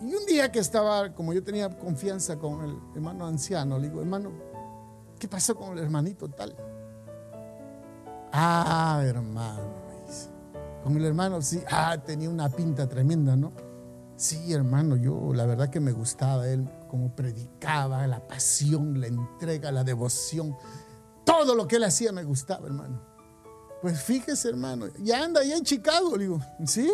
Y 0.01 0.13
un 0.13 0.25
día 0.27 0.51
que 0.51 0.59
estaba, 0.59 1.13
como 1.13 1.33
yo 1.33 1.43
tenía 1.43 1.69
confianza 1.69 2.37
con 2.37 2.63
el 2.63 2.77
hermano 2.95 3.25
anciano, 3.25 3.79
le 3.79 3.89
digo, 3.89 4.01
hermano, 4.01 4.31
¿qué 5.17 5.27
pasó 5.27 5.55
con 5.55 5.75
el 5.75 5.83
hermanito 5.83 6.29
tal? 6.29 6.55
Ah, 8.31 9.01
hermano, 9.03 9.87
Con 10.83 10.95
el 10.95 11.05
hermano, 11.05 11.41
sí, 11.41 11.63
ah, 11.71 11.97
tenía 11.97 12.29
una 12.29 12.49
pinta 12.49 12.87
tremenda, 12.87 13.35
¿no? 13.35 13.51
Sí, 14.15 14.53
hermano, 14.53 14.95
yo 14.95 15.33
la 15.33 15.45
verdad 15.45 15.69
que 15.69 15.79
me 15.79 15.91
gustaba 15.91 16.47
él, 16.47 16.69
como 16.87 17.15
predicaba, 17.15 18.05
la 18.07 18.27
pasión, 18.27 19.01
la 19.01 19.07
entrega, 19.07 19.71
la 19.71 19.83
devoción. 19.83 20.55
Todo 21.23 21.55
lo 21.55 21.67
que 21.67 21.77
él 21.77 21.83
hacía 21.83 22.11
me 22.11 22.23
gustaba, 22.23 22.67
hermano. 22.67 23.16
Pues 23.81 24.01
fíjese, 24.01 24.49
hermano, 24.49 24.87
ya 24.99 25.23
anda 25.23 25.41
allá 25.41 25.55
en 25.55 25.63
Chicago, 25.63 26.15
le 26.17 26.23
digo, 26.23 26.41
sí, 26.65 26.89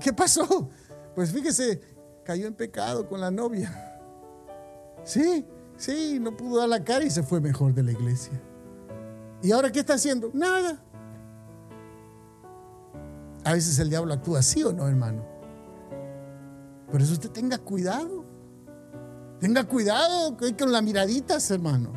¿qué 0.00 0.12
pasó? 0.12 0.70
Pues 1.14 1.32
fíjese, 1.32 1.80
cayó 2.24 2.46
en 2.46 2.54
pecado 2.54 3.08
con 3.08 3.20
la 3.20 3.30
novia. 3.30 3.72
Sí, 5.04 5.44
sí, 5.76 6.18
no 6.20 6.36
pudo 6.36 6.58
dar 6.58 6.68
la 6.68 6.84
cara 6.84 7.04
y 7.04 7.10
se 7.10 7.22
fue 7.22 7.40
mejor 7.40 7.74
de 7.74 7.82
la 7.82 7.92
iglesia. 7.92 8.40
¿Y 9.42 9.52
ahora 9.52 9.72
qué 9.72 9.80
está 9.80 9.94
haciendo? 9.94 10.30
Nada. 10.32 10.82
A 13.44 13.52
veces 13.52 13.78
el 13.78 13.88
diablo 13.88 14.12
actúa 14.12 14.40
así 14.40 14.62
o 14.62 14.72
no, 14.72 14.86
hermano. 14.86 15.24
Por 16.90 17.00
eso 17.00 17.12
usted 17.14 17.30
tenga 17.30 17.58
cuidado. 17.58 18.24
Tenga 19.40 19.64
cuidado 19.64 20.36
con 20.58 20.72
las 20.72 20.82
miraditas, 20.82 21.50
hermano. 21.50 21.92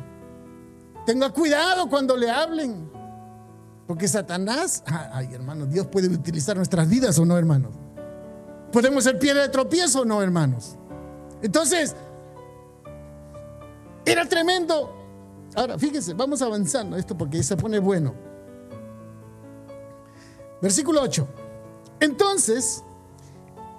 Tenga 1.04 1.30
cuidado 1.30 1.88
cuando 1.88 2.16
le 2.16 2.30
hablen. 2.30 2.90
Porque 3.92 4.08
Satanás, 4.08 4.82
ay 4.86 5.34
hermano, 5.34 5.66
Dios 5.66 5.86
puede 5.86 6.08
utilizar 6.08 6.56
nuestras 6.56 6.88
vidas 6.88 7.18
o 7.18 7.26
no, 7.26 7.36
hermanos. 7.36 7.74
Podemos 8.72 9.04
ser 9.04 9.18
piedra 9.18 9.42
de 9.42 9.50
tropiezo 9.50 10.00
o 10.00 10.04
no, 10.06 10.22
hermanos. 10.22 10.78
Entonces, 11.42 11.94
era 14.06 14.26
tremendo. 14.26 14.96
Ahora, 15.54 15.78
fíjese, 15.78 16.14
vamos 16.14 16.40
avanzando 16.40 16.96
esto 16.96 17.18
porque 17.18 17.42
se 17.42 17.54
pone 17.54 17.80
bueno. 17.80 18.14
Versículo 20.62 21.02
8. 21.02 21.28
Entonces, 22.00 22.82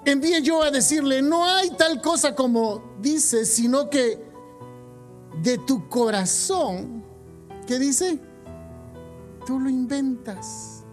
envíe 0.06 0.44
yo 0.44 0.62
a 0.62 0.70
decirle, 0.70 1.24
no 1.24 1.44
hay 1.44 1.72
tal 1.72 2.04
cosa 2.04 2.36
como 2.36 2.84
dice, 3.02 3.46
sino 3.46 3.90
que 3.90 4.24
de 5.42 5.58
tu 5.58 5.90
corazón, 5.90 7.04
¿qué 7.66 7.80
dice? 7.80 8.20
Tú 9.46 9.60
lo 9.60 9.70
inventas. 9.70 10.84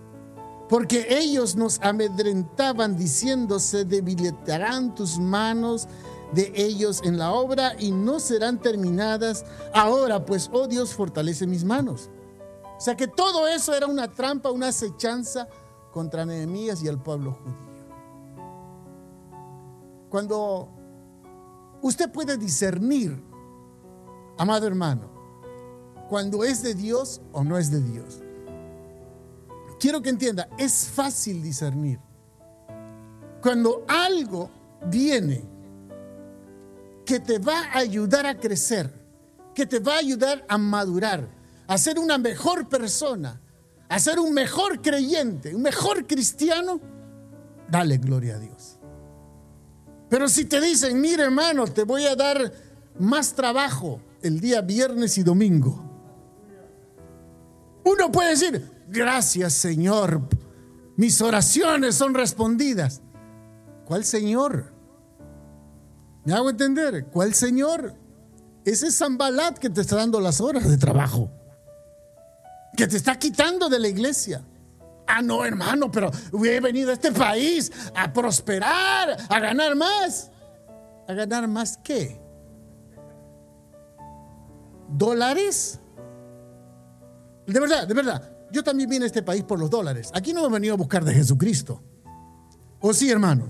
Porque 0.69 1.07
ellos 1.11 1.57
nos 1.57 1.81
amedrentaban 1.81 2.97
diciendo, 2.97 3.59
se 3.59 3.85
debilitarán 3.85 4.95
tus 4.95 5.19
manos 5.19 5.89
de 6.33 6.53
ellos 6.55 7.01
en 7.05 7.19
la 7.19 7.33
obra 7.33 7.75
y 7.79 7.91
no 7.91 8.21
serán 8.21 8.61
terminadas. 8.61 9.45
Ahora 9.75 10.25
pues, 10.25 10.49
oh 10.53 10.69
Dios, 10.69 10.95
fortalece 10.95 11.47
mis 11.47 11.65
manos. 11.65 12.09
O 12.77 12.81
sea 12.81 12.97
que 12.97 13.09
todo 13.09 13.49
eso 13.49 13.75
era 13.75 13.87
una 13.87 14.13
trampa, 14.13 14.51
una 14.51 14.69
acechanza 14.69 15.49
contra 15.93 16.25
Nehemías 16.25 16.83
y 16.83 16.89
el 16.89 16.99
pueblo 16.99 17.33
judío. 17.33 17.71
Cuando 20.09 20.69
usted 21.83 22.11
puede 22.11 22.37
discernir, 22.37 23.23
amado 24.39 24.67
hermano, 24.67 25.11
cuando 26.09 26.45
es 26.45 26.63
de 26.63 26.75
Dios 26.75 27.21
o 27.33 27.45
no 27.45 27.59
es 27.59 27.71
de 27.71 27.81
Dios. 27.81 28.21
Quiero 29.81 30.03
que 30.03 30.11
entienda, 30.11 30.47
es 30.59 30.89
fácil 30.89 31.43
discernir. 31.43 31.99
Cuando 33.41 33.87
algo 33.89 34.51
viene 34.87 35.43
que 37.07 37.19
te 37.19 37.39
va 37.39 37.61
a 37.73 37.79
ayudar 37.79 38.27
a 38.27 38.39
crecer, 38.39 38.93
que 39.55 39.65
te 39.65 39.79
va 39.79 39.95
a 39.95 39.99
ayudar 39.99 40.45
a 40.47 40.59
madurar, 40.59 41.27
a 41.67 41.79
ser 41.79 41.99
una 41.99 42.19
mejor 42.19 42.69
persona, 42.69 43.41
a 43.89 43.99
ser 43.99 44.21
un 44.21 44.35
mejor 44.35 44.83
creyente, 44.83 45.55
un 45.55 45.63
mejor 45.63 46.07
cristiano, 46.07 46.79
dale 47.71 47.97
gloria 47.97 48.37
a 48.37 48.39
Dios. 48.39 48.79
Pero 50.11 50.29
si 50.29 50.45
te 50.45 50.61
dicen, 50.61 51.01
mire 51.01 51.23
hermano, 51.23 51.65
te 51.67 51.85
voy 51.85 52.05
a 52.05 52.15
dar 52.15 52.53
más 52.99 53.33
trabajo, 53.33 54.03
el 54.21 54.41
día 54.41 54.61
viernes 54.61 55.17
y 55.17 55.23
domingo. 55.23 55.83
Uno 57.85 58.13
puede 58.13 58.31
decir, 58.31 58.80
gracias 58.91 59.55
Señor, 59.55 60.29
mis 60.97 61.21
oraciones 61.23 61.95
son 61.95 62.15
respondidas. 62.15 63.03
¿Cuál 63.87 64.05
Señor? 64.05 64.73
¿Me 66.25 66.35
hago 66.35 66.51
entender? 66.51 67.07
¿Cuál 67.07 67.35
Señor? 67.35 67.95
Ese 68.65 68.89
es 68.89 68.99
Zambalat 68.99 69.59
que 69.59 69.71
te 69.71 69.81
está 69.81 69.97
dando 69.97 70.21
las 70.21 70.41
horas 70.41 70.69
de 70.69 70.77
trabajo, 70.77 71.31
que 72.77 72.87
te 72.87 72.97
está 72.97 73.19
quitando 73.19 73.69
de 73.69 73.79
la 73.79 73.89
iglesia. 73.89 74.45
Ah, 75.07 75.23
no, 75.23 75.45
hermano, 75.45 75.91
pero 75.91 76.11
he 76.45 76.61
venido 76.61 76.91
a 76.91 76.95
este 76.95 77.11
país 77.11 77.73
a 77.97 78.13
prosperar, 78.13 79.17
a 79.29 79.41
ganar 79.41 79.75
más. 79.75 80.31
¿A 81.09 81.15
ganar 81.15 81.49
más 81.49 81.77
qué? 81.79 82.21
¿Dólares? 84.89 85.81
De 87.47 87.59
verdad, 87.59 87.89
de 87.89 87.95
verdad. 87.95 88.40
Yo 88.53 88.65
también 88.65 88.89
vine 88.89 89.05
a 89.05 89.07
este 89.07 89.23
país 89.23 89.45
por 89.45 89.59
los 89.59 89.71
dólares. 89.71 90.11
Aquí 90.15 90.33
no 90.33 90.41
hemos 90.41 90.53
venido 90.53 90.75
a 90.75 90.77
buscar 90.77 91.05
de 91.05 91.15
Jesucristo. 91.15 91.83
¿O 92.81 92.93
sí, 92.93 93.11
hermano? 93.11 93.45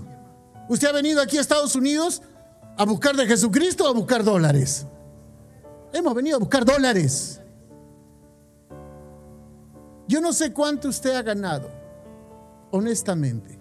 ¿Usted 0.69 0.87
ha 0.87 0.91
venido 0.91 1.21
aquí 1.21 1.37
a 1.37 1.41
Estados 1.41 1.75
Unidos 1.75 2.21
a 2.77 2.85
buscar 2.85 3.15
de 3.15 3.25
Jesucristo 3.25 3.85
o 3.85 3.89
a 3.89 3.93
buscar 3.93 4.23
dólares? 4.23 4.85
Hemos 5.93 6.13
venido 6.13 6.37
a 6.37 6.39
buscar 6.39 6.63
dólares. 6.63 7.41
Yo 10.07 10.21
no 10.21 10.33
sé 10.33 10.53
cuánto 10.53 10.89
usted 10.89 11.15
ha 11.15 11.21
ganado, 11.21 11.69
honestamente. 12.71 13.57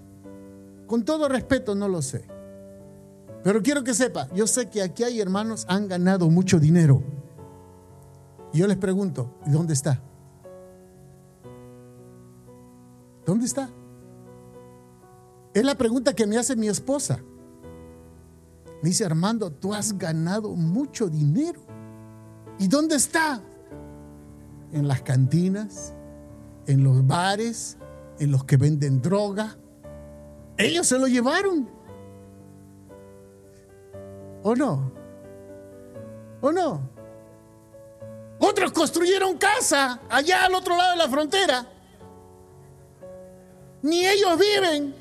Con 0.87 1.05
todo 1.05 1.29
respeto, 1.29 1.74
no 1.74 1.88
lo 1.88 2.03
sé. 2.03 2.24
Pero 3.42 3.62
quiero 3.62 3.83
que 3.85 3.94
sepa, 3.94 4.29
yo 4.35 4.46
sé 4.46 4.68
que 4.68 4.83
aquí 4.83 5.05
hay 5.05 5.20
hermanos 5.20 5.64
han 5.68 5.88
ganado 5.88 6.29
mucho 6.29 6.59
dinero. 6.59 7.03
Y 8.53 8.59
yo 8.59 8.66
les 8.66 8.76
pregunto, 8.76 9.38
¿y 9.46 9.50
dónde 9.50 9.72
está? 9.72 10.03
¿Dónde 13.30 13.46
está? 13.46 13.70
Es 15.54 15.64
la 15.64 15.76
pregunta 15.76 16.16
que 16.16 16.26
me 16.26 16.36
hace 16.36 16.56
mi 16.56 16.66
esposa. 16.66 17.20
Me 18.82 18.88
dice, 18.88 19.04
Armando, 19.04 19.52
tú 19.52 19.72
has 19.72 19.96
ganado 19.96 20.56
mucho 20.56 21.08
dinero. 21.08 21.60
¿Y 22.58 22.66
dónde 22.66 22.96
está? 22.96 23.40
En 24.72 24.88
las 24.88 25.02
cantinas, 25.02 25.94
en 26.66 26.82
los 26.82 27.06
bares, 27.06 27.78
en 28.18 28.32
los 28.32 28.42
que 28.42 28.56
venden 28.56 29.00
droga. 29.00 29.56
Ellos 30.56 30.88
se 30.88 30.98
lo 30.98 31.06
llevaron. 31.06 31.70
¿O 34.42 34.56
no? 34.56 34.90
¿O 36.40 36.50
no? 36.50 36.80
Otros 38.40 38.72
construyeron 38.72 39.38
casa 39.38 40.00
allá 40.10 40.46
al 40.46 40.54
otro 40.56 40.76
lado 40.76 40.90
de 40.90 40.96
la 40.96 41.08
frontera. 41.08 41.79
Ni 43.82 44.06
ellos 44.06 44.38
viven. 44.38 44.94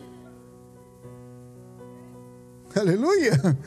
Aleluya. 2.75 3.57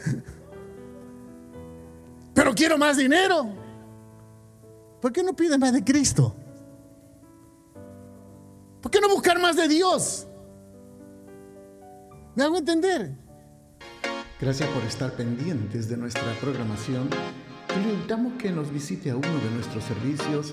Pero 2.34 2.54
quiero 2.54 2.78
más 2.78 2.96
dinero. 2.96 3.54
¿Por 5.00 5.12
qué 5.12 5.22
no 5.22 5.34
pide 5.34 5.58
más 5.58 5.72
de 5.72 5.84
Cristo? 5.84 6.34
¿Por 8.80 8.90
qué 8.90 9.00
no 9.00 9.08
buscar 9.08 9.40
más 9.40 9.56
de 9.56 9.68
Dios? 9.68 10.26
¿Me 12.34 12.44
hago 12.44 12.56
entender? 12.56 13.14
Gracias 14.40 14.68
por 14.70 14.82
estar 14.84 15.12
pendientes 15.12 15.88
de 15.88 15.96
nuestra 15.96 16.32
programación 16.40 17.08
le 17.80 17.92
invitamos 17.94 18.34
que 18.34 18.50
nos 18.50 18.70
visite 18.70 19.10
a 19.10 19.16
uno 19.16 19.38
de 19.38 19.50
nuestros 19.54 19.84
servicios 19.84 20.52